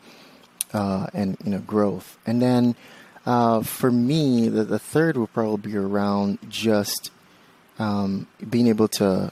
uh, 0.74 1.08
and 1.14 1.38
you 1.44 1.52
know 1.52 1.60
growth. 1.60 2.18
And 2.26 2.42
then 2.42 2.76
uh, 3.26 3.62
for 3.62 3.92
me, 3.92 4.50
the, 4.50 4.64
the 4.64 4.80
third 4.80 5.18
would 5.18 5.32
probably 5.34 5.72
be 5.72 5.78
around 5.78 6.40
just 6.50 7.12
um, 7.78 8.28
being 8.50 8.68
able 8.68 8.88
to 8.88 9.32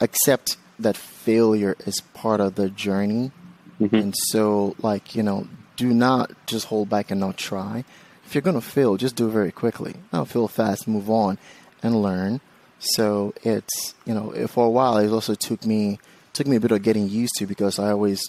accept 0.00 0.56
that 0.78 0.96
failure 0.96 1.76
is 1.86 2.00
part 2.14 2.40
of 2.40 2.54
the 2.54 2.68
journey. 2.68 3.32
Mm-hmm. 3.80 3.96
And 3.96 4.14
so, 4.28 4.76
like, 4.78 5.14
you 5.14 5.22
know, 5.22 5.48
do 5.76 5.92
not 5.92 6.30
just 6.46 6.66
hold 6.66 6.88
back 6.88 7.10
and 7.10 7.20
not 7.20 7.36
try. 7.36 7.84
If 8.24 8.34
you're 8.34 8.42
going 8.42 8.54
to 8.54 8.62
fail, 8.62 8.96
just 8.96 9.16
do 9.16 9.28
it 9.28 9.32
very 9.32 9.52
quickly. 9.52 9.94
Don't 10.12 10.28
fail 10.28 10.48
fast, 10.48 10.86
move 10.86 11.10
on 11.10 11.38
and 11.82 12.02
learn. 12.02 12.40
So 12.78 13.34
it's, 13.42 13.94
you 14.04 14.14
know, 14.14 14.46
for 14.48 14.66
a 14.66 14.70
while, 14.70 14.98
it 14.98 15.10
also 15.10 15.34
took 15.34 15.64
me, 15.64 15.98
took 16.32 16.46
me 16.46 16.56
a 16.56 16.60
bit 16.60 16.72
of 16.72 16.82
getting 16.82 17.08
used 17.08 17.34
to 17.36 17.46
because 17.46 17.78
I 17.78 17.90
always, 17.90 18.22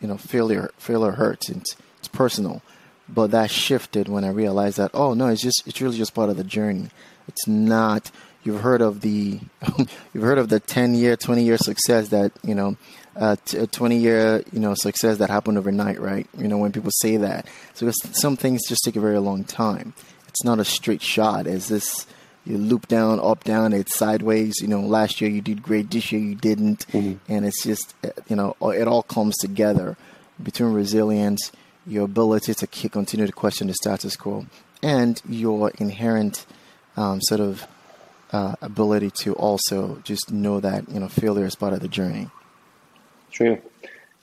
you 0.00 0.08
know, 0.08 0.16
failure, 0.16 0.70
failure 0.78 1.12
hurts. 1.12 1.48
It's, 1.48 1.76
it's 1.98 2.08
personal. 2.08 2.62
But 3.08 3.32
that 3.32 3.50
shifted 3.50 4.08
when 4.08 4.24
I 4.24 4.30
realized 4.30 4.78
that, 4.78 4.92
oh, 4.94 5.14
no, 5.14 5.26
it's 5.26 5.42
just, 5.42 5.66
it's 5.66 5.80
really 5.80 5.98
just 5.98 6.14
part 6.14 6.30
of 6.30 6.36
the 6.36 6.44
journey. 6.44 6.88
It's 7.26 7.48
not, 7.48 8.10
you've 8.42 8.60
heard 8.60 8.80
of 8.80 9.00
the 9.00 9.40
you've 10.12 10.24
heard 10.24 10.38
of 10.38 10.48
the 10.48 10.60
10 10.60 10.94
year 10.94 11.16
20 11.16 11.44
year 11.44 11.58
success 11.58 12.08
that 12.08 12.32
you 12.42 12.54
know 12.54 12.76
uh, 13.16 13.36
t- 13.44 13.58
a 13.58 13.66
20 13.66 13.96
year 13.96 14.42
you 14.52 14.60
know 14.60 14.74
success 14.74 15.18
that 15.18 15.30
happened 15.30 15.58
overnight 15.58 16.00
right 16.00 16.26
you 16.38 16.48
know 16.48 16.58
when 16.58 16.72
people 16.72 16.90
say 17.00 17.16
that 17.16 17.46
so 17.74 17.90
some 18.12 18.36
things 18.36 18.60
just 18.68 18.82
take 18.84 18.96
a 18.96 19.00
very 19.00 19.18
long 19.18 19.44
time 19.44 19.92
it's 20.28 20.44
not 20.44 20.58
a 20.58 20.64
straight 20.64 21.02
shot 21.02 21.46
is 21.46 21.68
this 21.68 22.06
you 22.44 22.56
loop 22.56 22.88
down 22.88 23.20
up 23.20 23.44
down 23.44 23.72
it's 23.72 23.94
sideways 23.94 24.60
you 24.60 24.68
know 24.68 24.80
last 24.80 25.20
year 25.20 25.30
you 25.30 25.40
did 25.40 25.62
great 25.62 25.90
this 25.90 26.10
year 26.10 26.20
you 26.20 26.34
didn't 26.34 26.86
mm-hmm. 26.88 27.14
and 27.32 27.44
it's 27.44 27.62
just 27.62 27.94
uh, 28.04 28.08
you 28.28 28.36
know 28.36 28.56
it 28.62 28.88
all 28.88 29.02
comes 29.02 29.36
together 29.38 29.96
between 30.42 30.72
resilience 30.72 31.52
your 31.86 32.04
ability 32.04 32.54
to 32.54 32.66
continue 32.66 33.26
to 33.26 33.32
question 33.32 33.66
the 33.66 33.74
status 33.74 34.16
quo 34.16 34.46
and 34.82 35.20
your 35.28 35.70
inherent 35.78 36.46
um, 36.96 37.20
sort 37.22 37.40
of 37.40 37.66
uh, 38.32 38.54
ability 38.62 39.10
to 39.10 39.34
also 39.34 40.00
just 40.04 40.30
know 40.30 40.60
that 40.60 40.88
you 40.88 41.00
know 41.00 41.08
failure 41.08 41.44
is 41.44 41.54
part 41.54 41.72
of 41.72 41.80
the 41.80 41.88
journey. 41.88 42.28
True. 43.30 43.60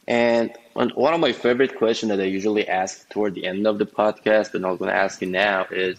And 0.08 0.54
one 0.74 1.14
of 1.14 1.20
my 1.20 1.34
favorite 1.34 1.76
questions 1.76 2.10
that 2.12 2.22
I 2.22 2.26
usually 2.26 2.68
ask 2.68 3.10
toward 3.10 3.36
the 3.36 3.46
end 3.46 3.68
of 3.68 3.78
the 3.78 3.86
podcast, 3.86 4.54
but 4.54 4.64
I'm 4.64 4.78
going 4.78 4.90
to 4.90 4.96
ask 4.96 5.22
you 5.22 5.28
now, 5.28 5.66
is 5.70 5.98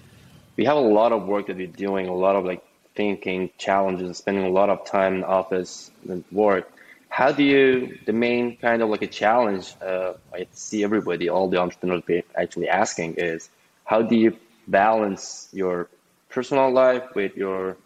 we 0.58 0.64
have 0.64 0.76
a 0.76 0.80
lot 0.80 1.12
of 1.12 1.26
work 1.26 1.46
that 1.46 1.56
we're 1.56 1.68
doing, 1.68 2.08
a 2.08 2.14
lot 2.14 2.34
of 2.36 2.44
like 2.44 2.62
thinking, 2.96 3.48
challenges, 3.58 4.18
spending 4.18 4.44
a 4.44 4.50
lot 4.50 4.68
of 4.68 4.84
time 4.84 5.14
in 5.14 5.24
office 5.24 5.90
and 6.08 6.24
work. 6.32 6.70
How 7.08 7.30
do 7.32 7.44
you, 7.44 7.96
the 8.06 8.12
main 8.12 8.56
kind 8.56 8.82
of 8.82 8.90
like 8.90 9.02
a 9.02 9.06
challenge 9.06 9.72
uh, 9.80 10.14
I 10.34 10.48
see 10.52 10.82
everybody, 10.82 11.28
all 11.28 11.48
the 11.48 11.58
entrepreneurs 11.58 12.02
actually 12.36 12.68
asking 12.68 13.14
is, 13.14 13.48
how 13.84 14.02
do 14.02 14.16
you 14.16 14.36
balance 14.66 15.48
your 15.52 15.88
personal 16.28 16.70
life 16.70 17.04
with 17.14 17.36
your 17.36 17.76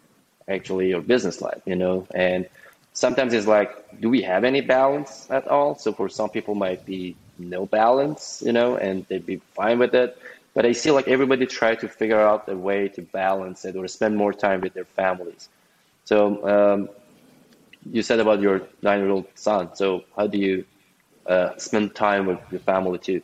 actually 0.49 0.89
your 0.89 1.03
business 1.03 1.41
life, 1.41 1.61
you 1.67 1.77
know, 1.77 2.07
and 2.15 2.49
sometimes 2.95 3.33
it's 3.35 3.47
like, 3.47 3.71
do 4.01 4.09
we 4.09 4.23
have 4.23 4.45
any 4.45 4.63
balance 4.63 5.29
at 5.31 5.47
all? 5.47 5.77
So 5.77 5.93
for 5.93 6.09
some 6.09 6.31
people 6.31 6.55
might 6.55 6.85
be 6.87 7.17
no 7.39 7.67
balance, 7.67 8.43
you 8.45 8.53
know, 8.53 8.77
and 8.77 9.07
they'd 9.09 9.27
be 9.27 9.41
fine 9.55 9.79
with 9.79 9.95
it. 9.95 10.19
But 10.55 10.67
I 10.67 10.73
see 10.73 10.91
like 10.91 11.09
everybody 11.09 11.47
try 11.47 11.75
to 11.77 11.89
figure 11.89 12.21
out 12.21 12.49
a 12.49 12.57
way 12.57 12.89
to 12.89 13.03
balance 13.03 13.65
it 13.65 13.75
or 13.77 13.89
spend 13.89 14.17
more 14.17 14.33
time 14.33 14.61
with 14.61 14.75
their 14.75 14.85
families. 14.85 15.49
So 16.05 16.47
um, 16.47 16.89
you 17.91 18.03
said 18.03 18.21
about 18.21 18.41
your 18.41 18.63
nine-year-old 18.83 19.27
son. 19.35 19.75
So 19.75 20.05
how 20.17 20.27
do 20.27 20.39
you 20.39 20.65
uh, 21.27 21.57
spend 21.57 21.95
time 21.95 22.27
with 22.27 22.41
your 22.51 22.61
family 22.61 22.99
too? 22.99 23.23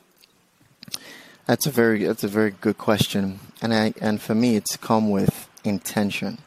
That's 1.46 1.66
a 1.66 1.70
very 1.70 2.04
that's 2.04 2.24
a 2.24 2.28
very 2.28 2.50
good 2.50 2.76
question, 2.76 3.40
and 3.62 3.72
I 3.72 3.94
and 4.02 4.20
for 4.20 4.34
me, 4.34 4.56
it's 4.56 4.76
come 4.76 5.08
with 5.08 5.48
intention. 5.64 6.38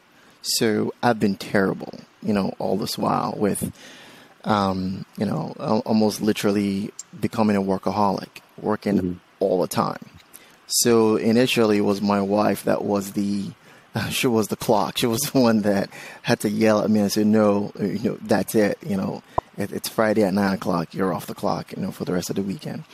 So 0.42 0.94
I've 1.02 1.18
been 1.18 1.36
terrible, 1.36 2.00
you 2.22 2.32
know, 2.32 2.54
all 2.60 2.76
this 2.76 2.96
while 2.96 3.34
with, 3.36 3.72
um, 4.44 5.04
you 5.16 5.26
know, 5.26 5.54
almost 5.84 6.20
literally 6.20 6.92
becoming 7.20 7.56
a 7.56 7.62
workaholic, 7.62 8.28
working 8.56 8.96
mm-hmm. 8.96 9.12
all 9.40 9.60
the 9.60 9.68
time. 9.68 9.98
So 10.76 11.16
initially, 11.16 11.78
it 11.78 11.82
was 11.82 12.00
my 12.00 12.20
wife 12.20 12.64
that 12.64 12.82
was 12.82 13.12
the, 13.12 13.50
she 14.10 14.26
was 14.26 14.48
the 14.48 14.56
clock. 14.56 14.98
She 14.98 15.06
was 15.06 15.20
the 15.32 15.38
one 15.38 15.62
that 15.62 15.90
had 16.22 16.40
to 16.40 16.48
yell 16.48 16.82
at 16.82 16.90
me 16.90 17.00
and 17.00 17.12
say, 17.12 17.24
"No, 17.24 17.72
you 17.78 17.98
know, 18.10 18.18
that's 18.22 18.54
it. 18.54 18.78
You 18.86 18.96
know, 18.96 19.22
it, 19.56 19.72
it's 19.72 19.88
Friday 19.88 20.22
at 20.24 20.34
nine 20.34 20.54
o'clock. 20.54 20.94
You're 20.94 21.12
off 21.12 21.26
the 21.26 21.34
clock. 21.34 21.72
You 21.72 21.82
know, 21.82 21.90
for 21.90 22.04
the 22.04 22.12
rest 22.12 22.30
of 22.30 22.36
the 22.36 22.42
weekend." 22.42 22.84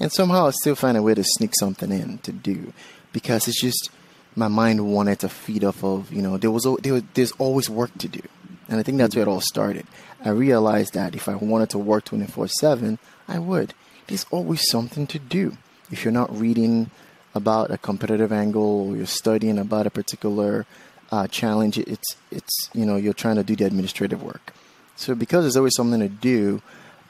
And 0.00 0.12
somehow 0.12 0.46
I 0.46 0.50
still 0.50 0.76
find 0.76 0.96
a 0.96 1.02
way 1.02 1.14
to 1.14 1.24
sneak 1.24 1.52
something 1.58 1.90
in 1.90 2.18
to 2.18 2.32
do 2.32 2.72
because 3.12 3.48
it's 3.48 3.60
just 3.60 3.90
my 4.36 4.48
mind 4.48 4.92
wanted 4.92 5.18
to 5.20 5.28
feed 5.28 5.64
off 5.64 5.82
of, 5.82 6.12
you 6.12 6.22
know, 6.22 6.36
there 6.36 6.50
was, 6.50 6.66
there 6.82 7.00
there's 7.14 7.32
always 7.32 7.68
work 7.68 7.96
to 7.98 8.08
do. 8.08 8.22
And 8.68 8.78
I 8.78 8.82
think 8.82 8.98
that's 8.98 9.16
where 9.16 9.22
it 9.22 9.28
all 9.28 9.40
started. 9.40 9.86
I 10.24 10.30
realized 10.30 10.94
that 10.94 11.16
if 11.16 11.28
I 11.28 11.34
wanted 11.34 11.70
to 11.70 11.78
work 11.78 12.04
24 12.04 12.48
7, 12.48 12.98
I 13.26 13.38
would. 13.38 13.74
There's 14.06 14.26
always 14.30 14.68
something 14.70 15.06
to 15.08 15.18
do. 15.18 15.56
If 15.90 16.04
you're 16.04 16.12
not 16.12 16.34
reading 16.38 16.90
about 17.34 17.70
a 17.70 17.78
competitive 17.78 18.32
angle 18.32 18.88
or 18.88 18.96
you're 18.96 19.06
studying 19.06 19.58
about 19.58 19.86
a 19.86 19.90
particular 19.90 20.66
uh, 21.10 21.26
challenge, 21.26 21.78
it's, 21.78 22.16
it's, 22.30 22.70
you 22.74 22.84
know, 22.84 22.96
you're 22.96 23.12
trying 23.12 23.36
to 23.36 23.44
do 23.44 23.56
the 23.56 23.64
administrative 23.64 24.22
work. 24.22 24.52
So 24.96 25.14
because 25.14 25.44
there's 25.44 25.56
always 25.56 25.74
something 25.76 26.00
to 26.00 26.08
do, 26.08 26.60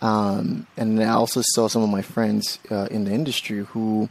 um, 0.01 0.67
and 0.77 1.03
I 1.03 1.09
also 1.09 1.43
saw 1.43 1.69
some 1.69 1.83
of 1.83 1.89
my 1.89 2.03
friends 2.03 2.59
uh, 2.71 2.87
in 2.91 3.05
the 3.05 3.13
industry 3.13 3.65
who 3.65 4.09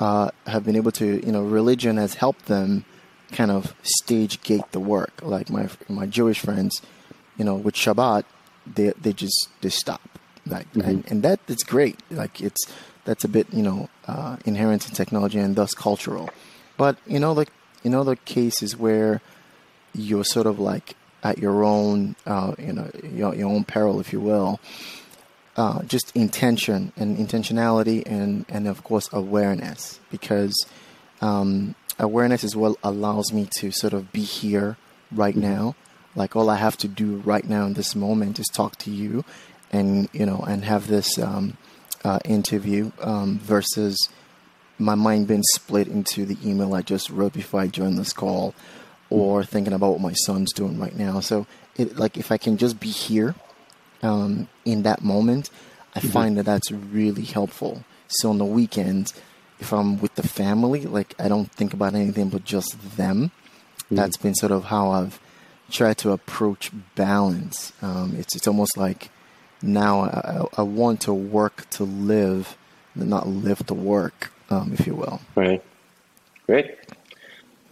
uh, 0.00 0.30
have 0.46 0.64
been 0.64 0.76
able 0.76 0.92
to, 0.92 1.24
you 1.24 1.32
know, 1.32 1.42
religion 1.42 1.96
has 1.96 2.14
helped 2.14 2.46
them 2.46 2.84
kind 3.32 3.50
of 3.50 3.74
stage 3.82 4.42
gate 4.42 4.72
the 4.72 4.80
work. 4.80 5.20
Like 5.22 5.50
my 5.50 5.68
my 5.88 6.06
Jewish 6.06 6.40
friends, 6.40 6.80
you 7.36 7.44
know, 7.44 7.54
with 7.54 7.74
Shabbat, 7.74 8.24
they 8.66 8.92
they 9.00 9.12
just 9.12 9.48
they 9.60 9.68
stop. 9.68 10.00
Like 10.46 10.72
mm-hmm. 10.72 10.88
and, 10.88 11.10
and 11.10 11.22
that 11.22 11.40
is 11.48 11.62
great. 11.62 11.98
Like 12.10 12.40
it's 12.40 12.66
that's 13.10 13.24
a 13.24 13.28
bit 13.28 13.52
you 13.52 13.62
know 13.62 13.88
uh, 14.06 14.36
inherent 14.44 14.88
in 14.88 14.94
technology 14.94 15.38
and 15.38 15.56
thus 15.56 15.74
cultural. 15.74 16.30
But 16.76 16.96
in 17.06 17.24
other 17.24 17.46
know, 17.84 18.04
the 18.04 18.16
cases 18.16 18.76
where 18.76 19.20
you're 19.94 20.24
sort 20.24 20.46
of 20.46 20.58
like 20.58 20.94
at 21.22 21.38
your 21.38 21.64
own, 21.64 22.14
uh, 22.26 22.54
you 22.58 22.72
know, 22.72 22.90
your, 23.02 23.34
your 23.34 23.48
own 23.48 23.64
peril, 23.64 24.00
if 24.00 24.12
you 24.12 24.20
will 24.20 24.60
uh, 25.56 25.82
just 25.82 26.14
intention 26.14 26.92
and 26.96 27.18
intentionality 27.18 28.02
and, 28.06 28.46
and 28.48 28.66
of 28.66 28.82
course 28.84 29.10
awareness 29.12 30.00
because 30.10 30.54
um, 31.20 31.74
awareness 31.98 32.44
is 32.44 32.56
what 32.56 32.76
allows 32.82 33.32
me 33.32 33.48
to 33.58 33.70
sort 33.70 33.92
of 33.92 34.12
be 34.12 34.22
here 34.22 34.76
right 35.12 35.34
mm-hmm. 35.34 35.52
now 35.52 35.76
like 36.14 36.34
all 36.34 36.48
i 36.48 36.56
have 36.56 36.76
to 36.76 36.88
do 36.88 37.16
right 37.18 37.48
now 37.48 37.66
in 37.66 37.74
this 37.74 37.94
moment 37.94 38.38
is 38.38 38.46
talk 38.46 38.76
to 38.76 38.90
you 38.90 39.24
and 39.70 40.08
you 40.12 40.24
know 40.24 40.38
and 40.48 40.64
have 40.64 40.86
this 40.86 41.18
um, 41.18 41.56
uh, 42.04 42.18
interview 42.24 42.90
um, 43.02 43.38
versus 43.38 44.08
my 44.78 44.94
mind 44.94 45.28
being 45.28 45.42
split 45.52 45.88
into 45.88 46.24
the 46.24 46.36
email 46.48 46.74
i 46.74 46.80
just 46.80 47.10
wrote 47.10 47.32
before 47.32 47.60
i 47.60 47.66
joined 47.66 47.98
this 47.98 48.12
call 48.12 48.54
or 49.10 49.44
thinking 49.44 49.72
about 49.72 49.92
what 49.92 50.00
my 50.00 50.12
son's 50.12 50.52
doing 50.52 50.78
right 50.78 50.96
now 50.96 51.20
so 51.20 51.46
it, 51.76 51.96
like 51.96 52.16
if 52.16 52.32
i 52.32 52.38
can 52.38 52.56
just 52.56 52.80
be 52.80 52.88
here 52.88 53.34
um, 54.02 54.48
in 54.64 54.82
that 54.82 55.02
moment, 55.02 55.50
I 55.94 56.00
mm-hmm. 56.00 56.08
find 56.08 56.36
that 56.36 56.44
that's 56.44 56.70
really 56.70 57.24
helpful. 57.24 57.84
So 58.08 58.30
on 58.30 58.38
the 58.38 58.44
weekends, 58.44 59.14
if 59.58 59.72
I'm 59.72 60.00
with 60.00 60.14
the 60.14 60.26
family, 60.26 60.86
like 60.86 61.14
I 61.18 61.28
don't 61.28 61.50
think 61.52 61.74
about 61.74 61.94
anything 61.94 62.28
but 62.28 62.44
just 62.44 62.96
them. 62.96 63.30
Mm-hmm. 63.84 63.96
That's 63.96 64.16
been 64.16 64.34
sort 64.34 64.52
of 64.52 64.64
how 64.64 64.90
I've 64.90 65.20
tried 65.70 65.98
to 65.98 66.12
approach 66.12 66.70
balance. 66.94 67.72
Um, 67.82 68.14
it's 68.16 68.34
it's 68.34 68.48
almost 68.48 68.76
like 68.76 69.10
now 69.62 70.00
I, 70.00 70.46
I, 70.58 70.62
want 70.62 71.02
to 71.02 71.14
work 71.14 71.68
to 71.70 71.84
live, 71.84 72.56
not 72.94 73.28
live 73.28 73.64
to 73.66 73.74
work, 73.74 74.32
um, 74.48 74.72
if 74.72 74.86
you 74.86 74.94
will. 74.94 75.20
Right. 75.34 75.62
Great. 76.46 76.78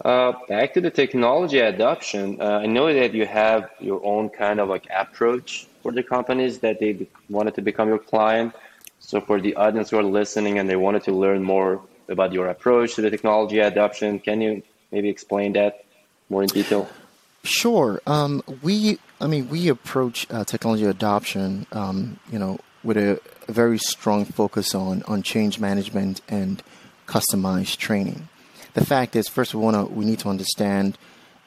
Uh, 0.03 0.33
back 0.47 0.73
to 0.73 0.81
the 0.81 0.89
technology 0.89 1.59
adoption. 1.59 2.39
Uh, 2.39 2.59
I 2.63 2.65
know 2.65 2.93
that 2.93 3.13
you 3.13 3.25
have 3.25 3.69
your 3.79 4.03
own 4.05 4.29
kind 4.29 4.59
of 4.59 4.69
like 4.69 4.87
approach 4.95 5.67
for 5.83 5.91
the 5.91 6.03
companies 6.03 6.59
that 6.59 6.79
they 6.79 7.07
wanted 7.29 7.55
to 7.55 7.61
become 7.61 7.89
your 7.89 7.99
client. 7.99 8.53
So 8.99 9.19
for 9.19 9.41
the 9.41 9.55
audience 9.55 9.89
who 9.89 9.97
are 9.97 10.03
listening 10.03 10.59
and 10.59 10.69
they 10.69 10.75
wanted 10.75 11.03
to 11.03 11.11
learn 11.11 11.43
more 11.43 11.81
about 12.07 12.31
your 12.31 12.47
approach 12.47 12.95
to 12.95 13.01
the 13.01 13.09
technology 13.09 13.59
adoption, 13.59 14.19
can 14.19 14.39
you 14.41 14.63
maybe 14.91 15.09
explain 15.09 15.53
that 15.53 15.83
more 16.29 16.43
in 16.43 16.49
detail? 16.49 16.87
Sure. 17.43 18.01
Um, 18.05 18.43
we, 18.61 18.99
I 19.21 19.27
mean, 19.27 19.49
we 19.49 19.69
approach 19.69 20.27
uh, 20.29 20.43
technology 20.43 20.85
adoption, 20.85 21.65
um, 21.71 22.19
you 22.31 22.37
know, 22.37 22.59
with 22.83 22.97
a, 22.97 23.19
a, 23.47 23.51
very 23.51 23.77
strong 23.77 24.25
focus 24.25 24.75
on 24.75 25.03
on 25.03 25.21
change 25.21 25.59
management 25.59 26.21
and 26.27 26.61
customized 27.07 27.77
training. 27.77 28.27
The 28.73 28.85
fact 28.85 29.15
is, 29.15 29.27
first 29.27 29.53
we 29.53 29.61
want 29.61 29.75
to 29.75 29.93
we 29.93 30.05
need 30.05 30.19
to 30.19 30.29
understand, 30.29 30.97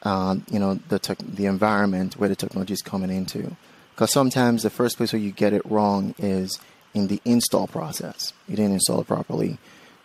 um, 0.03 0.45
you 0.49 0.59
know, 0.59 0.75
the 0.89 0.99
te- 0.99 1.15
the 1.23 1.45
environment 1.45 2.17
where 2.17 2.29
the 2.29 2.35
technology 2.35 2.73
is 2.73 2.81
coming 2.81 3.11
into. 3.11 3.55
Because 3.93 4.11
sometimes 4.11 4.63
the 4.63 4.71
first 4.71 4.97
place 4.97 5.13
where 5.13 5.21
you 5.21 5.31
get 5.31 5.53
it 5.53 5.63
wrong 5.65 6.15
is 6.17 6.59
in 6.95 7.07
the 7.07 7.21
install 7.25 7.67
process. 7.67 8.33
You 8.47 8.55
didn't 8.55 8.73
install 8.73 9.01
it 9.01 9.07
properly. 9.07 9.59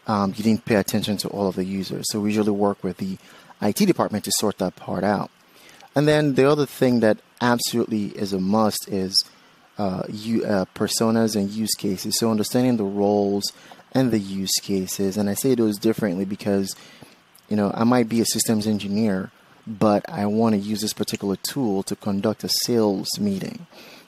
Um, 0.07 0.35
you 0.37 0.45
didn't 0.45 0.64
pay 0.64 0.76
attention 0.76 1.16
to 1.18 1.28
all 1.28 1.49
of 1.49 1.57
the 1.57 1.64
users. 1.64 2.07
So 2.11 2.21
we 2.21 2.30
usually 2.30 2.50
work 2.50 2.83
with 2.85 2.99
the 2.99 3.18
IT 3.61 3.76
department 3.76 4.25
to 4.25 4.33
sort 4.33 4.59
that 4.59 4.76
part 4.76 5.04
out. 5.04 5.30
And 5.95 6.07
then 6.07 6.35
the 6.35 6.49
other 6.49 6.66
thing 6.66 7.00
that 7.00 7.18
absolutely 7.40 8.07
is 8.07 8.33
a 8.33 8.40
must 8.40 8.88
is 8.88 9.16
uh, 9.78 10.02
you, 10.09 10.45
uh, 10.45 10.64
personas 10.75 11.37
and 11.37 11.50
use 11.50 11.75
cases. 11.75 12.18
So 12.18 12.30
understanding 12.30 12.76
the 12.76 12.85
roles 12.85 13.52
and 13.92 14.11
the 14.11 14.18
use 14.18 14.54
cases. 14.61 15.16
And 15.16 15.30
I 15.30 15.35
say 15.35 15.54
those 15.54 15.78
differently 15.78 16.25
because, 16.25 16.75
you 17.49 17.57
know, 17.57 17.71
I 17.75 17.85
might 17.85 18.09
be 18.09 18.21
a 18.21 18.25
systems 18.26 18.66
engineer, 18.66 19.30
but 19.66 20.09
I 20.09 20.26
want 20.26 20.54
to 20.54 20.59
use 20.59 20.80
this 20.80 20.92
particular 20.92 21.37
tool 21.37 21.83
to 21.85 21.97
conduct 21.97 22.45
a 22.45 22.50
sales 22.64 23.09
meeting. 23.18 23.66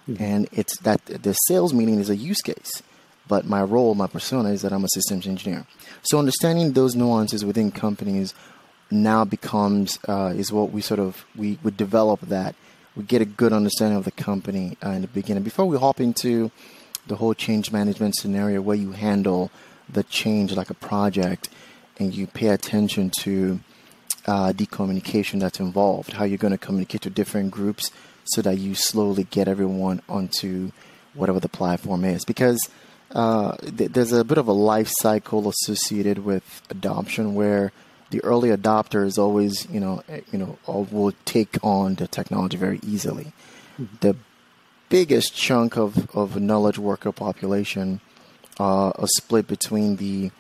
Mm-hmm. 0.09 0.23
And 0.23 0.49
it's 0.53 0.79
that 0.81 1.05
the 1.07 1.33
sales 1.33 1.73
meeting 1.73 1.99
is 2.01 2.11
a 2.11 2.17
use 2.17 2.41
case, 2.41 2.83
but 3.29 3.47
my 3.47 3.63
role, 3.63 3.95
my 3.95 4.07
persona 4.07 4.51
is 4.51 4.63
that 4.63 4.73
I'm 4.73 4.85
a 4.85 4.89
systems 4.93 5.27
engineer. 5.27 5.67
So 6.03 6.19
understanding 6.19 6.73
those 6.73 6.97
nuances 6.97 7.45
within 7.45 7.71
companies 7.71 8.35
now 8.91 9.25
becomes 9.25 9.99
uh, 10.09 10.33
is 10.37 10.53
what 10.53 10.73
we 10.73 10.81
sort 10.81 11.01
of 11.01 11.25
we 11.37 11.59
would 11.63 11.77
develop 11.77 12.21
that 12.23 12.55
we 12.97 13.05
get 13.05 13.23
a 13.23 13.25
good 13.25 13.53
understanding 13.53 13.97
of 13.97 14.05
the 14.05 14.11
company 14.11 14.77
uh, 14.85 14.91
in 14.91 15.03
the 15.03 15.09
beginning. 15.09 15.43
Before 15.43 15.67
we 15.67 15.79
hop 15.79 16.01
into 16.01 16.51
the 17.07 17.17
whole 17.17 17.35
change 17.35 17.73
management 17.73 18.17
scenario 18.17 18.61
where 18.61 18.77
you 18.77 18.93
handle 18.93 19.51
the 19.89 20.03
change 20.05 20.53
like 20.53 20.71
a 20.71 20.75
project 20.75 21.49
and 21.99 22.15
you 22.15 22.27
pay 22.27 22.49
attention 22.49 23.11
to 23.11 23.61
uh, 24.27 24.53
the 24.53 24.67
communication 24.67 25.39
that's 25.39 25.61
involved 25.61 26.13
how 26.13 26.25
you're 26.25 26.39
going 26.39 26.53
to 26.53 26.59
communicate 26.59 27.01
to 27.03 27.11
different 27.11 27.51
groups 27.51 27.91
so 28.25 28.43
that 28.43 28.59
you 28.59 28.75
slowly 28.75 29.25
get 29.25 29.49
everyone 29.49 30.03
onto 30.09 30.71
whatever 31.15 31.41
the 31.41 31.49
platform 31.49 32.05
is. 32.05 32.25
Because 32.25 32.69
uh, 33.13 33.57
th- 33.57 33.93
there's 33.93 34.13
a 34.13 34.25
bit 34.25 34.39
of 34.39 34.47
a 34.47 34.53
life 34.53 34.91
cycle 34.99 35.49
associated 35.49 36.19
with 36.19 36.63
adoption 36.71 37.35
where 37.35 37.73
the 38.11 38.23
early 38.25 38.51
adopters 38.51 39.19
always, 39.19 39.69
you 39.71 39.81
know, 39.81 40.03
eh, 40.09 40.21
you 40.33 40.39
know, 40.39 40.59
will 40.67 41.13
take 41.25 41.57
on 41.63 41.95
the 41.95 42.07
technology 42.09 42.57
very 42.57 42.81
easily. 42.83 43.33
Mm-hmm. 43.81 43.97
The 44.01 44.17
biggest 44.89 45.35
chunk 45.35 45.77
of, 45.77 46.11
of 46.15 46.41
knowledge 46.41 46.79
worker 46.79 47.13
population 47.13 48.01
uh, 48.59 48.91
are 48.91 49.07
split 49.17 49.47
between 49.47 49.97
the 49.97 50.31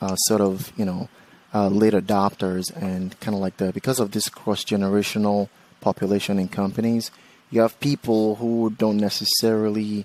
uh, 0.00 0.14
sort 0.16 0.40
of, 0.40 0.72
you 0.76 0.84
know, 0.84 1.08
uh, 1.54 1.68
late 1.68 1.94
adopters 1.94 2.64
and 2.76 3.18
kind 3.20 3.34
of 3.34 3.40
like 3.40 3.56
the 3.56 3.72
because 3.72 3.98
of 3.98 4.10
this 4.10 4.28
cross 4.28 4.62
generational 4.62 5.48
population 5.80 6.38
in 6.38 6.48
companies, 6.48 7.10
you 7.50 7.60
have 7.60 7.78
people 7.80 8.34
who 8.36 8.70
don't 8.76 8.98
necessarily 8.98 10.04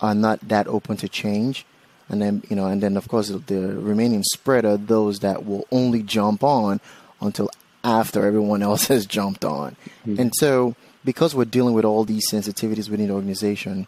are 0.00 0.14
not 0.14 0.40
that 0.46 0.66
open 0.66 0.96
to 0.98 1.08
change 1.08 1.64
and 2.08 2.22
then 2.22 2.42
you 2.48 2.56
know, 2.56 2.66
and 2.66 2.82
then 2.82 2.96
of 2.96 3.08
course 3.08 3.28
the 3.28 3.74
remaining 3.76 4.22
spread 4.22 4.64
are 4.64 4.76
those 4.76 5.20
that 5.20 5.44
will 5.44 5.66
only 5.70 6.02
jump 6.02 6.44
on 6.44 6.80
until 7.20 7.50
after 7.82 8.26
everyone 8.26 8.62
else 8.62 8.86
has 8.88 9.06
jumped 9.06 9.44
on. 9.44 9.76
Mm-hmm. 10.06 10.20
And 10.20 10.32
so, 10.36 10.74
because 11.04 11.34
we're 11.34 11.44
dealing 11.44 11.74
with 11.74 11.84
all 11.84 12.04
these 12.04 12.30
sensitivities 12.30 12.88
within 12.88 13.08
the 13.08 13.14
organization, 13.14 13.86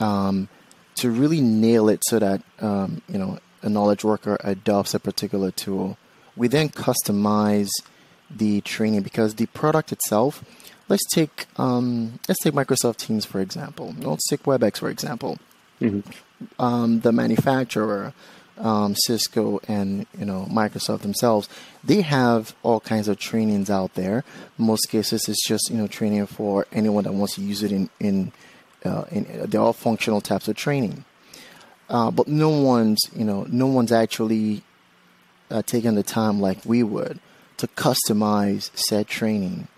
um, 0.00 0.48
to 0.96 1.10
really 1.10 1.40
nail 1.40 1.88
it 1.88 2.02
so 2.06 2.18
that 2.18 2.42
um, 2.60 3.02
you 3.08 3.18
know 3.18 3.38
a 3.62 3.68
knowledge 3.68 4.04
worker 4.04 4.38
adopts 4.42 4.94
a 4.94 5.00
particular 5.00 5.50
tool, 5.50 5.98
we 6.36 6.48
then 6.48 6.70
customize 6.70 7.70
the 8.30 8.60
training 8.62 9.02
because 9.02 9.34
the 9.34 9.46
product 9.46 9.92
itself. 9.92 10.44
Let's 10.88 11.06
take 11.12 11.46
um, 11.56 12.18
let's 12.26 12.42
take 12.42 12.54
Microsoft 12.54 12.96
Teams 12.96 13.24
for 13.24 13.40
example. 13.40 13.94
Let's 13.98 14.26
take 14.28 14.42
WebEx 14.42 14.78
for 14.78 14.88
example. 14.88 15.38
Mm-hmm 15.80 16.10
um, 16.58 17.00
the 17.00 17.12
manufacturer, 17.12 18.12
um, 18.58 18.94
Cisco 18.94 19.60
and 19.68 20.06
you 20.18 20.24
know 20.24 20.46
Microsoft 20.50 21.00
themselves, 21.00 21.48
they 21.82 22.02
have 22.02 22.54
all 22.62 22.80
kinds 22.80 23.08
of 23.08 23.18
trainings 23.18 23.70
out 23.70 23.94
there. 23.94 24.24
In 24.58 24.66
most 24.66 24.86
cases, 24.88 25.28
it's 25.28 25.46
just 25.46 25.70
you 25.70 25.76
know 25.76 25.86
training 25.86 26.26
for 26.26 26.66
anyone 26.72 27.04
that 27.04 27.12
wants 27.12 27.34
to 27.36 27.42
use 27.42 27.62
it 27.62 27.72
in 27.72 27.90
in, 27.98 28.32
uh, 28.84 29.04
in 29.10 29.48
they're 29.48 29.60
all 29.60 29.72
functional 29.72 30.20
types 30.20 30.48
of 30.48 30.56
training. 30.56 31.04
Uh, 31.88 32.10
but 32.10 32.28
no 32.28 32.50
one's 32.50 33.00
you 33.16 33.24
know 33.24 33.46
no 33.50 33.66
one's 33.66 33.92
actually 33.92 34.62
uh, 35.50 35.62
taken 35.62 35.94
the 35.94 36.02
time 36.02 36.40
like 36.40 36.58
we 36.64 36.82
would 36.82 37.18
to 37.56 37.66
customize 37.68 38.70
said 38.74 39.06
training 39.06 39.68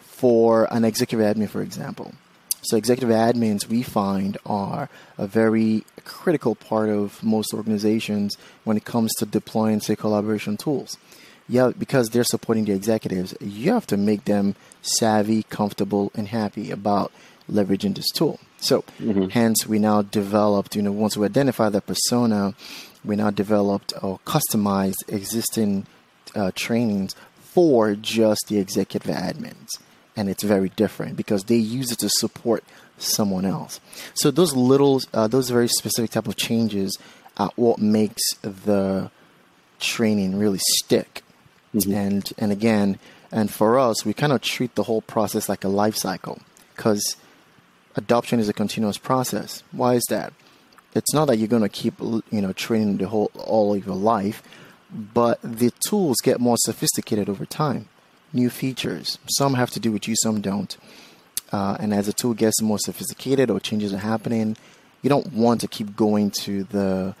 for 0.00 0.72
an 0.72 0.84
executive 0.84 1.24
admin, 1.36 1.48
for 1.48 1.62
example. 1.62 2.12
So 2.62 2.76
executive 2.76 3.14
admins 3.14 3.68
we 3.68 3.82
find 3.82 4.36
are 4.44 4.88
a 5.16 5.26
very 5.26 5.84
critical 6.04 6.54
part 6.54 6.88
of 6.88 7.22
most 7.22 7.54
organizations 7.54 8.36
when 8.64 8.76
it 8.76 8.84
comes 8.84 9.12
to 9.14 9.26
deploying 9.26 9.80
say 9.80 9.96
collaboration 9.96 10.56
tools. 10.56 10.96
Yeah, 11.48 11.72
because 11.76 12.10
they're 12.10 12.22
supporting 12.22 12.66
the 12.66 12.72
executives, 12.72 13.34
you 13.40 13.72
have 13.72 13.86
to 13.88 13.96
make 13.96 14.24
them 14.24 14.54
savvy, 14.82 15.42
comfortable, 15.44 16.12
and 16.14 16.28
happy 16.28 16.70
about 16.70 17.10
leveraging 17.50 17.96
this 17.96 18.08
tool. 18.10 18.38
So, 18.58 18.82
mm-hmm. 19.00 19.30
hence, 19.30 19.66
we 19.66 19.80
now 19.80 20.02
developed, 20.02 20.76
you 20.76 20.82
know, 20.82 20.92
once 20.92 21.16
we 21.16 21.24
identify 21.26 21.68
the 21.68 21.80
persona, 21.80 22.54
we 23.04 23.16
now 23.16 23.30
developed 23.30 23.92
or 24.00 24.20
customized 24.24 25.08
existing 25.08 25.86
uh, 26.36 26.52
trainings 26.54 27.16
for 27.40 27.96
just 27.96 28.44
the 28.46 28.58
executive 28.58 29.12
admins 29.12 29.70
and 30.16 30.28
it's 30.28 30.42
very 30.42 30.70
different 30.70 31.16
because 31.16 31.44
they 31.44 31.56
use 31.56 31.92
it 31.92 31.98
to 32.00 32.08
support 32.08 32.64
someone 32.98 33.44
else. 33.44 33.80
So 34.14 34.30
those 34.30 34.54
little, 34.54 35.00
uh, 35.14 35.28
those 35.28 35.50
very 35.50 35.68
specific 35.68 36.10
type 36.10 36.28
of 36.28 36.36
changes 36.36 36.98
are 37.36 37.50
what 37.56 37.78
makes 37.78 38.22
the 38.42 39.10
training 39.78 40.38
really 40.38 40.60
stick. 40.60 41.22
Mm-hmm. 41.74 41.92
And 41.92 42.32
and 42.38 42.52
again, 42.52 42.98
and 43.30 43.50
for 43.50 43.78
us, 43.78 44.04
we 44.04 44.12
kind 44.12 44.32
of 44.32 44.40
treat 44.40 44.74
the 44.74 44.82
whole 44.82 45.02
process 45.02 45.48
like 45.48 45.64
a 45.64 45.68
life 45.68 45.96
cycle 45.96 46.40
because 46.74 47.16
adoption 47.96 48.40
is 48.40 48.48
a 48.48 48.52
continuous 48.52 48.98
process. 48.98 49.62
Why 49.70 49.94
is 49.94 50.04
that? 50.10 50.32
It's 50.94 51.14
not 51.14 51.26
that 51.26 51.36
you're 51.36 51.46
going 51.46 51.62
to 51.62 51.68
keep 51.68 52.00
you 52.00 52.22
know 52.32 52.52
training 52.52 52.96
the 52.96 53.08
whole 53.08 53.30
all 53.36 53.74
of 53.74 53.86
your 53.86 53.94
life, 53.94 54.42
but 54.90 55.38
the 55.42 55.72
tools 55.86 56.16
get 56.22 56.40
more 56.40 56.56
sophisticated 56.58 57.28
over 57.28 57.46
time 57.46 57.88
new 58.32 58.50
features. 58.50 59.18
Some 59.28 59.54
have 59.54 59.70
to 59.70 59.80
do 59.80 59.92
with 59.92 60.06
you, 60.08 60.14
some 60.16 60.40
don't. 60.40 60.76
Uh, 61.52 61.76
and 61.80 61.92
as 61.92 62.06
the 62.06 62.12
tool 62.12 62.34
gets 62.34 62.62
more 62.62 62.78
sophisticated 62.78 63.50
or 63.50 63.58
changes 63.58 63.92
are 63.92 63.98
happening, 63.98 64.56
you 65.02 65.10
don't 65.10 65.32
want 65.32 65.60
to 65.62 65.68
keep 65.68 65.96
going 65.96 66.30
to 66.30 66.64
the 66.64 67.14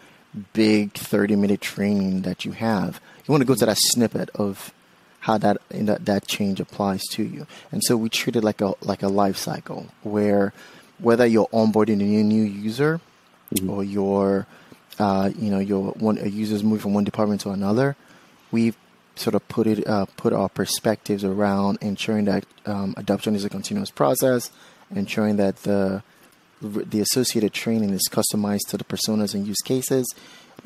big 0.52 0.92
30 0.92 1.36
minute 1.36 1.60
training 1.60 2.22
that 2.22 2.44
you 2.44 2.52
have. 2.52 3.00
You 3.26 3.32
want 3.32 3.42
to 3.42 3.46
go 3.46 3.54
to 3.54 3.66
that 3.66 3.78
snippet 3.78 4.30
of 4.34 4.72
how 5.20 5.36
that, 5.38 5.58
that 5.70 6.06
that 6.06 6.26
change 6.26 6.60
applies 6.60 7.02
to 7.10 7.22
you. 7.22 7.46
And 7.72 7.82
so 7.84 7.96
we 7.96 8.08
treat 8.08 8.36
it 8.36 8.44
like 8.44 8.60
a 8.60 8.74
like 8.80 9.02
a 9.02 9.08
life 9.08 9.36
cycle 9.36 9.88
where 10.02 10.52
whether 10.98 11.26
you're 11.26 11.48
onboarding 11.48 12.00
a 12.00 12.04
new, 12.04 12.22
new 12.22 12.42
user 12.42 13.00
mm-hmm. 13.54 13.70
or 13.70 13.84
you're 13.84 14.46
uh, 14.98 15.30
you 15.36 15.50
know 15.50 15.58
your 15.58 15.92
one 15.92 16.18
a 16.18 16.28
user's 16.28 16.62
moving 16.62 16.78
from 16.80 16.94
one 16.94 17.04
department 17.04 17.40
to 17.42 17.50
another, 17.50 17.96
we 18.50 18.74
sort 19.20 19.34
of 19.34 19.46
put 19.48 19.66
it 19.66 19.86
uh, 19.86 20.06
put 20.16 20.32
our 20.32 20.48
perspectives 20.48 21.24
around 21.24 21.78
ensuring 21.80 22.24
that 22.24 22.44
um, 22.66 22.94
adoption 22.96 23.34
is 23.34 23.44
a 23.44 23.50
continuous 23.50 23.90
process, 23.90 24.50
ensuring 24.94 25.36
that 25.36 25.56
the 25.58 26.02
the 26.62 27.00
associated 27.00 27.52
training 27.52 27.90
is 27.90 28.08
customized 28.10 28.68
to 28.68 28.76
the 28.76 28.84
personas 28.84 29.34
and 29.34 29.46
use 29.46 29.60
cases, 29.64 30.06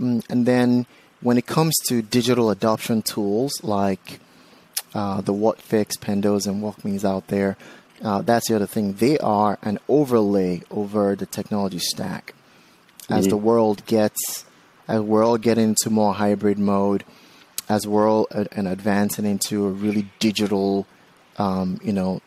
mm, 0.00 0.24
and 0.28 0.46
then 0.46 0.86
when 1.20 1.38
it 1.38 1.46
comes 1.46 1.74
to 1.88 2.02
digital 2.02 2.50
adoption 2.50 3.00
tools 3.00 3.52
like 3.62 4.20
uh, 4.94 5.20
the 5.22 5.32
Whatfix, 5.32 5.98
Pendos, 5.98 6.46
and 6.46 6.62
WalkMe's 6.62 7.04
out 7.04 7.28
there, 7.28 7.56
uh, 8.02 8.20
that's 8.22 8.48
the 8.48 8.56
other 8.56 8.66
thing. 8.66 8.94
They 8.94 9.18
are 9.18 9.58
an 9.62 9.78
overlay 9.88 10.62
over 10.70 11.16
the 11.16 11.26
technology 11.26 11.78
stack. 11.78 12.34
As 13.08 13.22
mm-hmm. 13.24 13.30
the 13.30 13.36
world 13.36 13.86
gets, 13.86 14.44
as 14.86 15.00
we're 15.00 15.24
all 15.24 15.38
getting 15.38 15.70
into 15.70 15.90
more 15.90 16.14
hybrid 16.14 16.58
mode, 16.58 17.04
as 17.68 17.86
we're 17.86 18.08
all 18.08 18.26
and 18.30 18.68
advancing 18.68 19.24
into 19.24 19.66
a 19.66 19.70
really 19.70 20.08
digital, 20.18 20.86
um, 21.38 21.80
you 21.82 21.92
know, 21.92 22.20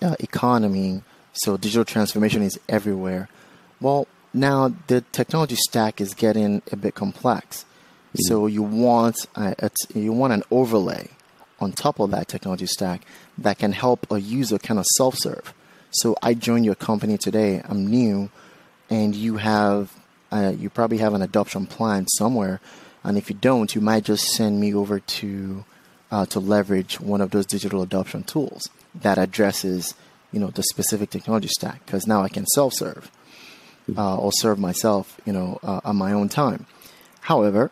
uh, 0.00 0.16
economy. 0.20 1.02
So 1.32 1.56
digital 1.56 1.84
transformation 1.84 2.42
is 2.42 2.58
everywhere. 2.68 3.28
Well, 3.80 4.06
now 4.34 4.74
the 4.86 5.00
technology 5.12 5.56
stack 5.56 6.00
is 6.00 6.14
getting 6.14 6.62
a 6.70 6.76
bit 6.76 6.94
complex. 6.94 7.64
Mm-hmm. 7.64 8.18
So 8.28 8.46
you 8.46 8.62
want 8.62 9.26
a, 9.34 9.54
a, 9.58 9.70
you 9.98 10.12
want 10.12 10.32
an 10.32 10.42
overlay 10.50 11.08
on 11.60 11.72
top 11.72 12.00
of 12.00 12.10
that 12.10 12.28
technology 12.28 12.66
stack 12.66 13.02
that 13.38 13.58
can 13.58 13.72
help 13.72 14.10
a 14.10 14.20
user 14.20 14.58
kind 14.58 14.78
of 14.78 14.86
self-serve. 14.96 15.54
So 15.90 16.16
I 16.22 16.34
join 16.34 16.64
your 16.64 16.74
company 16.74 17.18
today. 17.18 17.62
I'm 17.64 17.86
new, 17.86 18.30
and 18.90 19.14
you 19.14 19.36
have 19.36 19.92
uh, 20.30 20.54
you 20.58 20.70
probably 20.70 20.98
have 20.98 21.12
an 21.14 21.22
adoption 21.22 21.66
plan 21.66 22.06
somewhere 22.08 22.60
and 23.04 23.18
if 23.18 23.28
you 23.30 23.36
don't, 23.36 23.74
you 23.74 23.80
might 23.80 24.04
just 24.04 24.24
send 24.34 24.60
me 24.60 24.74
over 24.74 25.00
to 25.00 25.64
uh, 26.10 26.26
to 26.26 26.40
leverage 26.40 27.00
one 27.00 27.20
of 27.20 27.30
those 27.30 27.46
digital 27.46 27.82
adoption 27.82 28.22
tools 28.22 28.68
that 28.94 29.18
addresses 29.18 29.94
you 30.32 30.40
know 30.40 30.48
the 30.48 30.62
specific 30.62 31.10
technology 31.10 31.48
stack 31.48 31.84
because 31.86 32.06
now 32.06 32.22
I 32.22 32.28
can 32.28 32.46
self-serve. 32.46 33.10
uh, 33.96 34.16
or 34.16 34.30
serve 34.32 34.58
myself, 34.58 35.20
you 35.24 35.32
know, 35.32 35.58
uh, 35.62 35.80
on 35.84 35.96
my 35.96 36.12
own 36.12 36.28
time. 36.28 36.66
However, 37.22 37.70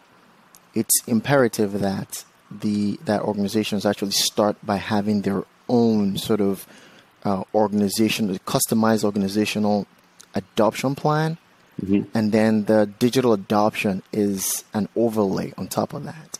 it's 0.75 1.03
imperative 1.07 1.81
that 1.81 2.25
the 2.51 2.99
that 3.05 3.23
organizations 3.23 3.87
actually 3.87 4.11
start 4.12 4.57
by 4.64 4.77
having 4.77 5.23
their 5.23 5.45
own 5.69 6.19
sort 6.19 6.40
of 6.40 6.66
uh, 7.25 7.45
organization, 7.55 8.37
customized 8.40 9.05
organizational 9.05 9.87
adoption 10.35 10.95
plan, 10.95 11.38
mm-hmm. 11.81 12.16
and 12.16 12.33
then 12.33 12.64
the 12.64 12.87
digital 12.99 13.33
adoption 13.33 14.03
is 14.12 14.64
an 14.75 14.88
overlay 14.97 15.53
on 15.57 15.69
top 15.69 15.93
of 15.93 16.05
that. 16.05 16.38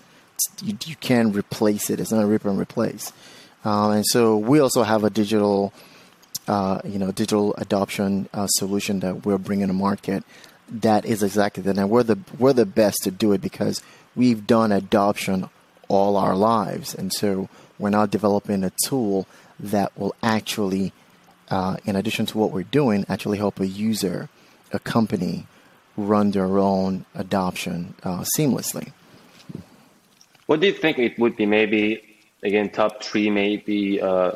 You, 0.63 0.77
you 0.87 0.97
can't 0.97 1.35
replace 1.35 1.91
it; 1.91 2.01
it's 2.01 2.13
not 2.13 2.23
a 2.23 2.27
rip 2.27 2.45
and 2.45 2.59
replace. 2.59 3.13
Um, 3.65 3.93
and 3.93 4.07
so 4.07 4.39
we 4.39 4.59
also 4.61 4.83
have 4.83 5.05
a 5.05 5.11
digital, 5.11 5.73
uh, 6.49 6.81
you 6.85 6.99
know, 6.99 7.13
digital 7.13 7.55
adoption 7.57 8.29
uh, 8.33 8.47
solution 8.47 9.01
that 9.01 9.27
we're 9.27 9.39
bringing 9.39 9.69
to 9.69 9.75
market. 9.75 10.25
That 10.69 11.05
is 11.05 11.23
exactly 11.23 11.63
that, 11.65 11.77
and 11.77 11.91
we're 11.91 12.05
the 12.05 12.19
we're 12.39 12.53
the 12.53 12.67
best 12.67 12.99
to 13.05 13.11
do 13.11 13.33
it 13.33 13.41
because 13.41 13.83
we've 14.15 14.47
done 14.47 14.73
adoption 14.73 15.51
all 15.89 16.17
our 16.17 16.37
lives, 16.37 16.95
and 16.95 17.13
so 17.13 17.49
we're 17.79 17.91
now 17.91 18.07
developing 18.07 18.63
a 18.63 18.73
tool 18.85 19.27
that 19.59 19.97
will 19.99 20.15
actually, 20.23 20.93
uh, 21.51 21.77
in 21.85 21.97
addition 21.97 22.27
to 22.27 22.39
what 22.39 22.53
we're 22.53 22.63
doing, 22.63 23.05
actually 23.09 23.39
help 23.39 23.59
a 23.59 23.67
user, 23.67 24.29
a 24.73 24.79
company, 24.79 25.47
run 25.97 26.31
their 26.31 26.59
own 26.59 27.05
adoption 27.15 27.95
uh, 28.03 28.25
seamlessly. 28.37 28.93
What 30.47 30.61
do 30.61 30.67
you 30.67 30.73
think 30.73 30.99
it 30.99 31.19
would 31.19 31.37
be? 31.37 31.47
Maybe 31.47 32.03
again, 32.43 32.71
top 32.71 33.03
three, 33.03 33.31
maybe 33.31 34.01
uh, 34.01 34.33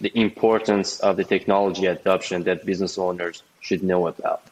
the 0.00 0.12
importance 0.18 1.00
of 1.00 1.16
the 1.16 1.24
technology 1.24 1.86
adoption 1.86 2.42
that 2.44 2.64
business 2.64 2.98
owners 2.98 3.42
should 3.60 3.82
know 3.82 4.06
about. 4.06 4.42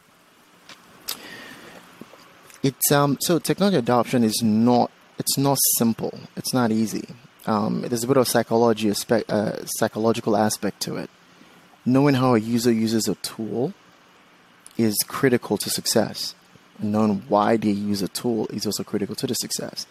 It's 2.63 2.91
um 2.91 3.17
so 3.19 3.39
technology 3.39 3.77
adoption 3.77 4.23
is 4.23 4.41
not 4.41 4.89
it's 5.19 5.37
not 5.37 5.57
simple. 5.77 6.17
It's 6.35 6.53
not 6.53 6.71
easy. 6.71 7.07
Um, 7.45 7.81
there's 7.81 8.03
a 8.03 8.07
bit 8.07 8.17
of 8.17 8.27
psychology 8.27 8.89
aspect, 8.89 9.29
uh, 9.29 9.65
psychological 9.65 10.37
aspect 10.37 10.79
to 10.81 10.95
it. 10.95 11.09
Knowing 11.85 12.15
how 12.15 12.35
a 12.35 12.39
user 12.39 12.71
uses 12.71 13.09
a 13.09 13.15
tool 13.15 13.73
is 14.77 14.95
critical 15.07 15.57
to 15.57 15.69
success. 15.69 16.35
Knowing 16.79 17.23
why 17.27 17.57
they 17.57 17.69
use 17.69 18.01
a 18.01 18.07
tool 18.07 18.47
is 18.47 18.65
also 18.65 18.83
critical 18.83 19.15
to 19.15 19.27
the 19.27 19.35
success. 19.35 19.85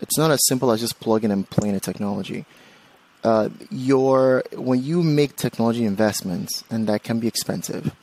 It's 0.00 0.18
not 0.18 0.30
as 0.30 0.40
simple 0.46 0.70
as 0.72 0.80
just 0.80 1.00
plugging 1.00 1.30
and 1.30 1.48
playing 1.48 1.76
a 1.76 1.80
technology. 1.80 2.44
Uh, 3.22 3.48
your 3.70 4.44
when 4.52 4.82
you 4.82 5.02
make 5.02 5.36
technology 5.36 5.84
investments, 5.84 6.62
and 6.70 6.86
that 6.86 7.02
can 7.02 7.20
be 7.20 7.28
expensive, 7.28 7.94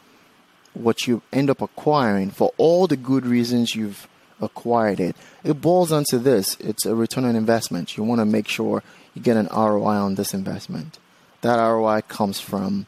what 0.74 1.06
you 1.06 1.22
end 1.32 1.50
up 1.50 1.62
acquiring 1.62 2.32
for 2.32 2.52
all 2.58 2.88
the 2.88 2.98
good 2.98 3.26
reasons 3.26 3.76
you've 3.76 4.08
acquired 4.42 5.00
it. 5.00 5.16
It 5.44 5.62
boils 5.62 5.92
down 5.92 6.06
to 6.10 6.18
this 6.18 6.58
it's 6.60 6.86
a 6.86 6.96
return 6.96 7.26
on 7.26 7.36
investment. 7.36 7.98
You 7.98 8.04
want 8.04 8.20
to 8.20 8.26
make 8.26 8.48
sure 8.48 8.82
you 9.14 9.22
get 9.22 9.38
an 9.38 9.48
ROI 9.52 9.98
on 9.98 10.16
this 10.16 10.34
investment. 10.34 10.98
That 11.42 11.58
ROI 11.58 12.02
comes 12.08 12.40
from 12.40 12.88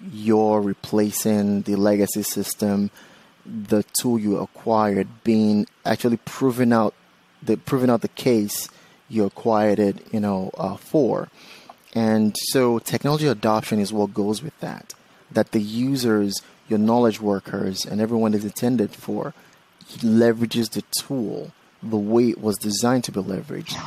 your 0.00 0.60
replacing 0.60 1.62
the 1.62 1.76
legacy 1.76 2.22
system, 2.22 2.90
the 3.44 3.84
tool 4.00 4.18
you 4.18 4.38
acquired 4.38 5.08
being 5.24 5.66
actually 5.84 6.18
proven 6.18 6.72
out 6.72 6.94
the 7.42 7.56
proving 7.56 7.90
out 7.90 8.00
the 8.00 8.08
case 8.08 8.68
you 9.08 9.24
acquired 9.24 9.78
it, 9.78 10.12
you 10.12 10.20
know, 10.20 10.50
uh, 10.56 10.76
for. 10.76 11.28
And 11.94 12.34
so 12.50 12.78
technology 12.78 13.26
adoption 13.26 13.78
is 13.78 13.92
what 13.92 14.12
goes 14.12 14.42
with 14.42 14.58
that. 14.60 14.94
That 15.30 15.52
the 15.52 15.60
users, 15.60 16.42
your 16.68 16.78
knowledge 16.78 17.20
workers, 17.20 17.84
and 17.84 18.00
everyone 18.00 18.34
is 18.34 18.44
intended 18.44 18.92
for 18.92 19.32
leverages 19.98 20.70
the 20.70 20.82
tool 20.98 21.52
the 21.82 21.96
way 21.96 22.30
it 22.30 22.40
was 22.40 22.56
designed 22.56 23.04
to 23.04 23.12
be 23.12 23.20
leveraged 23.20 23.78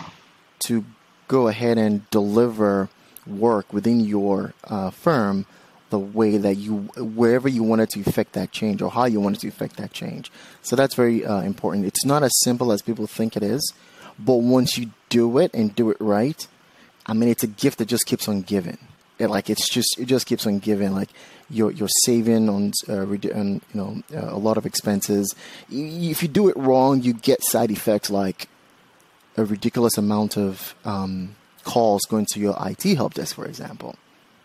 to 0.66 0.86
go 1.28 1.48
ahead 1.48 1.78
and 1.78 2.10
deliver 2.10 2.90
work 3.28 3.72
within 3.74 4.00
your 4.00 4.54
uh, 4.66 4.90
firm 4.90 5.46
the 5.90 6.00
way 6.00 6.38
that 6.38 6.56
you 6.56 6.78
wherever 6.98 7.48
you 7.48 7.64
wanted 7.64 7.90
to 7.90 8.00
effect 8.02 8.34
that 8.34 8.52
change 8.52 8.82
or 8.82 8.92
how 8.92 9.06
you 9.06 9.20
wanted 9.20 9.40
to 9.40 9.48
effect 9.48 9.78
that 9.78 9.92
change 9.92 10.32
so 10.62 10.76
that's 10.76 10.96
very 10.96 11.26
uh, 11.26 11.42
important 11.42 11.86
it's 11.86 12.06
not 12.06 12.24
as 12.24 12.32
simple 12.44 12.72
as 12.72 12.82
people 12.82 13.08
think 13.08 13.36
it 13.36 13.44
is 13.44 13.74
but 14.18 14.36
once 14.36 14.78
you 14.78 14.92
do 15.10 15.38
it 15.38 15.52
and 15.54 15.76
do 15.76 15.90
it 15.90 15.98
right 16.00 16.48
i 17.06 17.14
mean 17.14 17.30
it's 17.30 17.44
a 17.44 17.48
gift 17.48 17.78
that 17.80 17.86
just 17.88 18.06
keeps 18.06 18.28
on 18.28 18.42
giving 18.42 18.78
it, 19.20 19.30
like 19.30 19.50
it's 19.50 19.70
just 19.70 20.00
it 20.00 20.06
just 20.06 20.26
keeps 20.26 20.48
on 20.48 20.60
giving 20.60 20.94
like 20.94 21.10
you're 21.50 21.72
you're 21.72 21.90
saving 22.06 22.50
on, 22.50 22.72
uh, 22.88 23.02
on 23.02 23.16
you 23.16 23.62
know 23.74 24.02
uh, 24.16 24.34
a 24.34 24.38
lot 24.38 24.58
of 24.58 24.66
expenses. 24.66 25.36
If 25.70 26.24
you 26.24 26.30
do 26.30 26.48
it 26.48 26.56
wrong, 26.56 27.02
you 27.02 27.14
get 27.14 27.44
side 27.44 27.70
effects 27.70 28.10
like 28.10 28.48
a 29.36 29.44
ridiculous 29.44 29.98
amount 29.98 30.38
of 30.38 30.74
um, 30.86 31.36
calls 31.64 32.02
going 32.06 32.28
to 32.32 32.40
your 32.40 32.56
IT 32.66 32.84
help 32.96 33.14
desk, 33.14 33.36
for 33.36 33.46
example. 33.46 33.96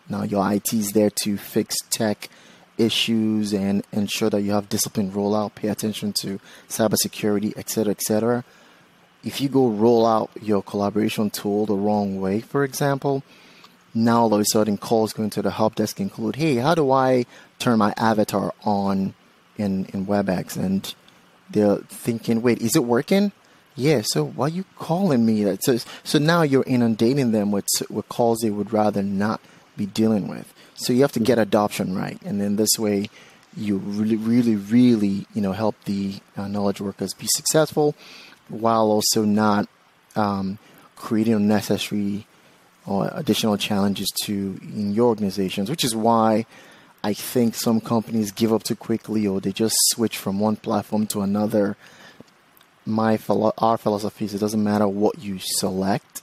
Now 0.09 0.23
your 0.23 0.51
IT 0.51 0.73
is 0.73 0.91
there 0.91 1.11
to 1.23 1.37
fix 1.37 1.75
tech 1.89 2.29
issues 2.77 3.53
and 3.53 3.83
ensure 3.91 4.29
that 4.29 4.41
you 4.41 4.51
have 4.51 4.69
disciplined 4.69 5.13
rollout, 5.13 5.55
pay 5.55 5.69
attention 5.69 6.13
to 6.13 6.39
cybersecurity, 6.69 7.57
etc., 7.57 7.91
etc. 7.91 8.43
If 9.23 9.41
you 9.41 9.49
go 9.49 9.67
roll 9.67 10.05
out 10.05 10.29
your 10.41 10.61
collaboration 10.61 11.29
tool 11.29 11.65
the 11.65 11.75
wrong 11.75 12.19
way, 12.19 12.41
for 12.41 12.63
example, 12.63 13.23
now 13.93 14.23
all 14.23 14.33
of 14.33 14.41
a 14.41 14.45
sudden 14.45 14.77
calls 14.77 15.13
going 15.13 15.29
to 15.31 15.41
the 15.41 15.51
help 15.51 15.75
desk 15.75 15.99
include, 15.99 16.35
hey, 16.35 16.55
how 16.55 16.75
do 16.75 16.91
I 16.91 17.25
turn 17.57 17.79
my 17.79 17.93
avatar 17.97 18.53
on 18.63 19.15
in, 19.57 19.85
in 19.85 20.05
WebEx? 20.05 20.57
And 20.57 20.93
they're 21.49 21.77
thinking, 21.77 22.41
wait, 22.41 22.61
is 22.61 22.75
it 22.75 22.83
working? 22.83 23.31
Yeah, 23.75 24.01
so 24.05 24.23
why 24.23 24.45
are 24.45 24.49
you 24.49 24.65
calling 24.77 25.25
me? 25.25 25.57
So, 25.61 25.77
so 26.03 26.19
now 26.19 26.43
you're 26.43 26.63
inundating 26.63 27.31
them 27.31 27.51
with, 27.51 27.67
with 27.89 28.07
calls 28.09 28.39
they 28.39 28.49
would 28.49 28.71
rather 28.71 29.01
not 29.03 29.41
be 29.77 29.85
dealing 29.85 30.27
with. 30.27 30.53
So 30.75 30.93
you 30.93 31.01
have 31.01 31.11
to 31.13 31.19
get 31.19 31.39
adoption 31.39 31.95
right. 31.95 32.21
And 32.23 32.39
then 32.41 32.55
this 32.55 32.77
way, 32.77 33.09
you 33.55 33.77
really, 33.77 34.15
really, 34.15 34.55
really, 34.55 35.25
you 35.33 35.41
know, 35.41 35.53
help 35.53 35.75
the 35.85 36.15
uh, 36.35 36.47
knowledge 36.47 36.81
workers 36.81 37.13
be 37.13 37.27
successful 37.27 37.95
while 38.49 38.91
also 38.91 39.23
not 39.23 39.67
um, 40.15 40.57
creating 40.95 41.33
unnecessary 41.33 42.27
or 42.85 43.09
additional 43.13 43.57
challenges 43.57 44.11
to 44.23 44.59
in 44.61 44.93
your 44.93 45.07
organizations, 45.07 45.69
which 45.69 45.83
is 45.83 45.95
why 45.95 46.45
I 47.03 47.13
think 47.13 47.55
some 47.55 47.79
companies 47.79 48.31
give 48.31 48.51
up 48.51 48.63
too 48.63 48.75
quickly 48.75 49.25
or 49.25 49.39
they 49.39 49.51
just 49.51 49.75
switch 49.89 50.17
from 50.17 50.39
one 50.39 50.57
platform 50.57 51.07
to 51.07 51.21
another. 51.21 51.77
My 52.85 53.17
our 53.57 53.77
philosophy 53.77 54.25
is 54.25 54.33
it 54.33 54.39
doesn't 54.39 54.63
matter 54.63 54.87
what 54.87 55.19
you 55.19 55.39
select, 55.39 56.21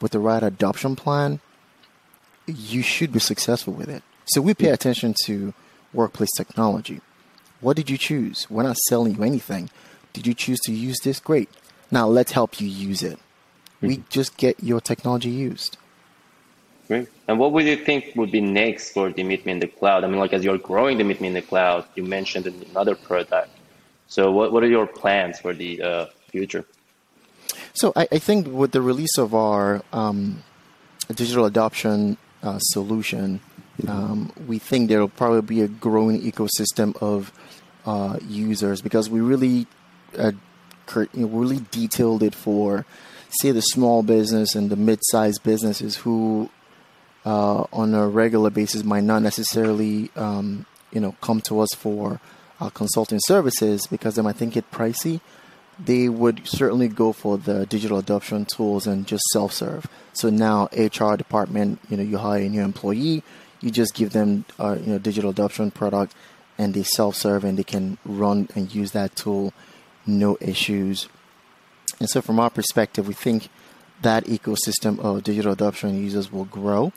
with 0.00 0.12
the 0.12 0.18
right 0.18 0.42
adoption 0.42 0.96
plan, 0.96 1.40
you 2.46 2.82
should 2.82 3.12
be 3.12 3.18
successful 3.18 3.72
with 3.72 3.88
it. 3.88 4.02
So 4.26 4.40
we 4.40 4.54
pay 4.54 4.70
attention 4.70 5.14
to 5.24 5.54
workplace 5.92 6.30
technology. 6.36 7.00
What 7.60 7.76
did 7.76 7.88
you 7.88 7.98
choose? 7.98 8.48
We're 8.50 8.62
not 8.62 8.76
selling 8.88 9.16
you 9.16 9.22
anything. 9.22 9.70
Did 10.12 10.26
you 10.26 10.34
choose 10.34 10.60
to 10.60 10.72
use 10.72 10.98
this? 11.02 11.20
Great. 11.20 11.48
Now 11.90 12.06
let's 12.06 12.32
help 12.32 12.60
you 12.60 12.68
use 12.68 13.02
it. 13.02 13.18
We 13.80 13.96
mm-hmm. 13.96 14.08
just 14.10 14.36
get 14.36 14.62
your 14.62 14.80
technology 14.80 15.30
used. 15.30 15.76
Great. 16.88 17.08
And 17.28 17.38
what 17.38 17.52
would 17.52 17.64
you 17.64 17.76
think 17.76 18.12
would 18.16 18.30
be 18.30 18.40
next 18.40 18.92
for 18.92 19.10
the 19.10 19.22
Meet 19.22 19.46
Me 19.46 19.52
in 19.52 19.60
the 19.60 19.66
Cloud? 19.66 20.04
I 20.04 20.06
mean, 20.06 20.18
like 20.18 20.32
as 20.32 20.44
you're 20.44 20.58
growing 20.58 20.98
the 20.98 21.04
Meet 21.04 21.20
Me 21.20 21.28
in 21.28 21.34
the 21.34 21.42
Cloud, 21.42 21.86
you 21.94 22.02
mentioned 22.02 22.46
another 22.46 22.94
product. 22.94 23.50
So 24.08 24.30
what, 24.30 24.52
what 24.52 24.62
are 24.62 24.68
your 24.68 24.86
plans 24.86 25.40
for 25.40 25.54
the 25.54 25.82
uh, 25.82 26.06
future? 26.28 26.64
So 27.72 27.92
I, 27.96 28.06
I, 28.12 28.18
think 28.18 28.46
with 28.46 28.72
the 28.72 28.82
release 28.82 29.16
of 29.18 29.34
our 29.34 29.82
um, 29.92 30.42
digital 31.08 31.46
adoption 31.46 32.18
uh, 32.44 32.58
solution, 32.58 33.40
um, 33.88 34.32
we 34.46 34.58
think 34.58 34.88
there 34.88 35.00
will 35.00 35.08
probably 35.08 35.42
be 35.42 35.62
a 35.62 35.68
growing 35.68 36.20
ecosystem 36.22 36.96
of 37.02 37.32
uh, 37.86 38.18
users 38.28 38.80
because 38.80 39.10
we 39.10 39.20
really 39.20 39.66
uh, 40.16 40.32
really 41.14 41.60
detailed 41.70 42.22
it 42.22 42.34
for 42.34 42.86
say 43.40 43.50
the 43.50 43.60
small 43.60 44.02
business 44.02 44.54
and 44.54 44.70
the 44.70 44.76
mid-sized 44.76 45.42
businesses 45.42 45.96
who 45.96 46.48
uh, 47.24 47.64
on 47.72 47.94
a 47.94 48.06
regular 48.06 48.50
basis 48.50 48.84
might 48.84 49.02
not 49.02 49.22
necessarily 49.22 50.10
um, 50.14 50.66
you 50.92 51.00
know 51.00 51.16
come 51.20 51.40
to 51.40 51.60
us 51.60 51.70
for 51.74 52.20
uh, 52.60 52.70
consulting 52.70 53.18
services 53.20 53.86
because 53.86 54.14
they 54.14 54.22
might 54.22 54.36
think 54.36 54.56
it 54.56 54.70
pricey. 54.70 55.20
They 55.78 56.08
would 56.08 56.46
certainly 56.46 56.88
go 56.88 57.12
for 57.12 57.36
the 57.36 57.66
digital 57.66 57.98
adoption 57.98 58.44
tools 58.44 58.86
and 58.86 59.06
just 59.06 59.24
self-serve. 59.32 59.86
So 60.12 60.30
now 60.30 60.68
HR 60.76 61.16
department, 61.16 61.80
you 61.88 61.96
know, 61.96 62.02
you 62.02 62.18
hire 62.18 62.42
a 62.42 62.48
new 62.48 62.62
employee, 62.62 63.22
you 63.60 63.70
just 63.70 63.94
give 63.94 64.12
them 64.12 64.44
a 64.58 64.62
uh, 64.62 64.74
you 64.74 64.92
know 64.92 64.98
digital 64.98 65.30
adoption 65.30 65.70
product, 65.70 66.14
and 66.58 66.74
they 66.74 66.82
self-serve 66.82 67.44
and 67.44 67.58
they 67.58 67.64
can 67.64 67.98
run 68.04 68.48
and 68.54 68.74
use 68.74 68.92
that 68.92 69.16
tool, 69.16 69.52
no 70.06 70.36
issues. 70.40 71.08
And 71.98 72.08
so, 72.08 72.20
from 72.20 72.38
our 72.38 72.50
perspective, 72.50 73.08
we 73.08 73.14
think 73.14 73.48
that 74.02 74.24
ecosystem 74.24 74.98
of 74.98 75.22
digital 75.22 75.52
adoption 75.52 76.00
users 76.00 76.30
will 76.30 76.44
grow 76.44 76.92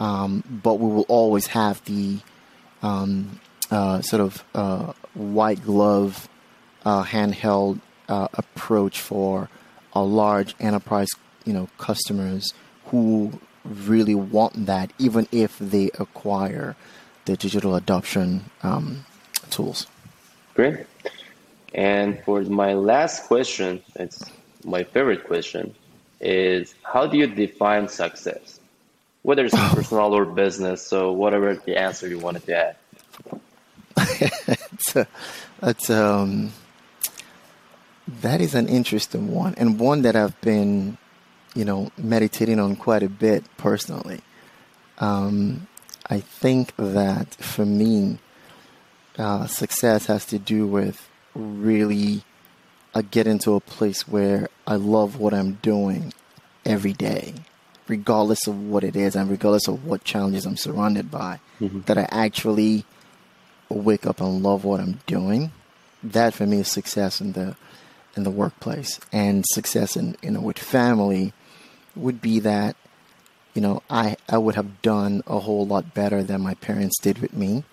um, 0.00 0.42
but 0.48 0.80
we 0.80 0.88
will 0.88 1.06
always 1.08 1.48
have 1.48 1.84
the 1.84 2.18
um, 2.82 3.38
uh, 3.70 4.00
sort 4.00 4.22
of 4.22 4.42
uh, 4.54 4.92
white 5.14 5.62
glove 5.62 6.28
uh, 6.84 7.04
handheld 7.04 7.80
uh, 8.10 8.28
approach 8.34 9.00
for 9.00 9.48
a 9.94 10.02
large 10.02 10.54
enterprise, 10.60 11.08
you 11.44 11.52
know, 11.52 11.68
customers 11.78 12.52
who 12.86 13.40
really 13.64 14.14
want 14.14 14.66
that, 14.66 14.92
even 14.98 15.26
if 15.32 15.58
they 15.58 15.90
acquire 15.98 16.76
the 17.24 17.36
digital 17.36 17.76
adoption 17.76 18.44
um, 18.62 19.04
tools. 19.50 19.86
Great. 20.54 20.86
And 21.72 22.22
for 22.24 22.42
my 22.42 22.74
last 22.74 23.26
question, 23.28 23.82
it's 23.94 24.24
my 24.64 24.82
favorite 24.82 25.24
question, 25.24 25.74
is 26.20 26.74
how 26.82 27.06
do 27.06 27.16
you 27.16 27.28
define 27.28 27.88
success? 27.88 28.58
Whether 29.22 29.44
it's 29.44 29.54
personal 29.74 30.14
or 30.14 30.24
business, 30.24 30.84
so 30.86 31.12
whatever 31.12 31.54
the 31.54 31.76
answer 31.76 32.08
you 32.08 32.18
wanted 32.18 32.44
to 32.46 32.56
add. 32.56 32.76
it's 34.72 34.96
a, 34.96 35.06
it's 35.62 35.90
um, 35.90 36.52
that 38.22 38.40
is 38.40 38.54
an 38.54 38.68
interesting 38.68 39.32
one, 39.32 39.54
and 39.56 39.78
one 39.78 40.02
that 40.02 40.16
I've 40.16 40.38
been, 40.40 40.98
you 41.54 41.64
know, 41.64 41.90
meditating 41.96 42.58
on 42.58 42.76
quite 42.76 43.02
a 43.02 43.08
bit 43.08 43.44
personally. 43.56 44.20
Um, 44.98 45.68
I 46.08 46.20
think 46.20 46.74
that 46.76 47.34
for 47.34 47.64
me, 47.64 48.18
uh, 49.18 49.46
success 49.46 50.06
has 50.06 50.24
to 50.26 50.38
do 50.38 50.66
with 50.66 51.08
really 51.34 52.24
uh, 52.94 53.02
getting 53.10 53.38
to 53.40 53.54
a 53.54 53.60
place 53.60 54.08
where 54.08 54.48
I 54.66 54.74
love 54.76 55.18
what 55.18 55.32
I'm 55.32 55.54
doing 55.62 56.12
every 56.64 56.92
day, 56.92 57.34
regardless 57.86 58.46
of 58.46 58.60
what 58.60 58.84
it 58.84 58.96
is 58.96 59.14
and 59.14 59.30
regardless 59.30 59.68
of 59.68 59.84
what 59.86 60.04
challenges 60.04 60.46
I'm 60.46 60.56
surrounded 60.56 61.10
by. 61.10 61.40
Mm-hmm. 61.60 61.82
That 61.82 61.98
I 61.98 62.08
actually 62.10 62.84
wake 63.68 64.06
up 64.06 64.20
and 64.20 64.42
love 64.42 64.64
what 64.64 64.80
I'm 64.80 65.00
doing. 65.06 65.52
That 66.02 66.34
for 66.34 66.46
me 66.46 66.60
is 66.60 66.68
success 66.68 67.20
in 67.20 67.32
the 67.32 67.56
in 68.16 68.24
the 68.24 68.30
workplace 68.30 69.00
and 69.12 69.44
success 69.52 69.96
in 69.96 70.16
you 70.22 70.30
know 70.30 70.40
with 70.40 70.58
family 70.58 71.32
would 71.94 72.20
be 72.20 72.40
that 72.40 72.76
you 73.54 73.60
know 73.60 73.82
I 73.88 74.16
I 74.28 74.38
would 74.38 74.54
have 74.54 74.82
done 74.82 75.22
a 75.26 75.40
whole 75.40 75.66
lot 75.66 75.94
better 75.94 76.22
than 76.22 76.40
my 76.40 76.54
parents 76.54 76.98
did 77.00 77.18
with 77.18 77.32
me 77.32 77.64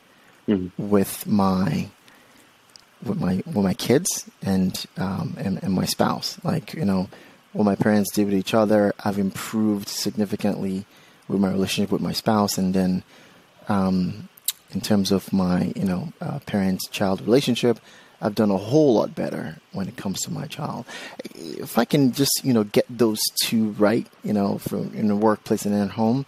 mm-hmm. 0.47 0.89
with 0.89 1.27
my 1.27 1.89
with 3.03 3.19
my 3.19 3.43
with 3.45 3.57
my 3.57 3.73
kids 3.73 4.29
and, 4.41 4.85
um, 4.97 5.35
and 5.37 5.61
and 5.61 5.73
my 5.73 5.85
spouse 5.85 6.37
like 6.43 6.73
you 6.73 6.85
know 6.85 7.09
what 7.53 7.63
my 7.63 7.75
parents 7.75 8.11
did 8.11 8.25
with 8.25 8.33
each 8.33 8.53
other 8.53 8.93
I've 9.03 9.19
improved 9.19 9.87
significantly 9.87 10.85
with 11.27 11.39
my 11.39 11.51
relationship 11.51 11.91
with 11.91 12.01
my 12.01 12.13
spouse 12.13 12.57
and 12.57 12.73
then 12.73 13.03
um, 13.67 14.29
in 14.71 14.81
terms 14.81 15.11
of 15.11 15.31
my 15.31 15.71
you 15.75 15.85
know 15.85 16.13
uh, 16.21 16.39
parents 16.39 16.87
child 16.87 17.21
relationship 17.21 17.79
I've 18.21 18.35
done 18.35 18.51
a 18.51 18.57
whole 18.57 18.95
lot 18.95 19.13
better 19.13 19.57
when 19.73 19.87
it 19.87 19.95
comes 19.95 20.21
to 20.21 20.31
my 20.31 20.47
child. 20.47 20.85
If 21.35 21.77
I 21.77 21.85
can 21.85 22.11
just, 22.11 22.41
you 22.43 22.53
know, 22.53 22.63
get 22.63 22.85
those 22.89 23.19
two 23.41 23.71
right, 23.71 24.07
you 24.23 24.33
know, 24.33 24.57
from 24.57 24.93
in 24.95 25.07
the 25.07 25.15
workplace 25.15 25.65
and 25.65 25.75
at 25.75 25.91
home, 25.91 26.25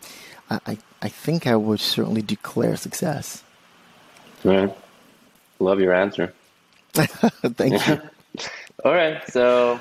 I, 0.49 0.59
I, 0.65 0.77
I 1.01 1.09
think 1.09 1.47
I 1.47 1.55
would 1.55 1.79
certainly 1.79 2.21
declare 2.21 2.75
success. 2.75 3.43
Right. 4.43 4.75
Love 5.59 5.79
your 5.79 5.93
answer. 5.93 6.33
Thank 6.93 7.87
you. 7.87 8.01
all 8.85 8.93
right. 8.93 9.21
So, 9.29 9.79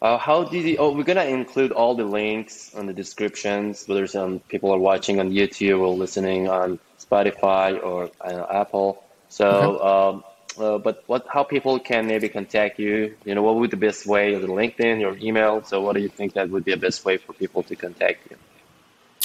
uh, 0.00 0.18
how 0.18 0.44
did 0.44 0.64
you? 0.64 0.76
Oh, 0.78 0.94
we're 0.94 1.02
gonna 1.02 1.24
include 1.24 1.72
all 1.72 1.94
the 1.94 2.04
links 2.04 2.74
on 2.74 2.86
the 2.86 2.92
descriptions. 2.92 3.86
Whether 3.86 4.06
some 4.06 4.38
people 4.40 4.72
are 4.72 4.78
watching 4.78 5.20
on 5.20 5.30
YouTube 5.30 5.80
or 5.80 5.88
listening 5.88 6.48
on 6.48 6.78
Spotify 6.98 7.82
or 7.82 8.10
uh, 8.20 8.46
Apple. 8.50 9.02
So, 9.28 9.84
um, 9.84 10.24
uh, 10.60 10.78
but 10.78 11.04
what 11.06 11.26
how 11.28 11.44
people 11.44 11.78
can 11.78 12.06
maybe 12.06 12.28
contact 12.28 12.78
you? 12.78 13.16
You 13.24 13.34
know, 13.34 13.42
what 13.42 13.54
would 13.56 13.70
be 13.70 13.76
the 13.76 13.86
best 13.86 14.06
way? 14.06 14.34
Is 14.34 14.42
it 14.42 14.48
LinkedIn, 14.48 15.00
your 15.00 15.16
email? 15.18 15.62
So, 15.64 15.80
what 15.80 15.94
do 15.94 16.02
you 16.02 16.08
think 16.08 16.34
that 16.34 16.50
would 16.50 16.64
be 16.64 16.72
the 16.72 16.78
best 16.78 17.04
way 17.04 17.16
for 17.16 17.32
people 17.32 17.62
to 17.64 17.76
contact 17.76 18.30
you? 18.30 18.36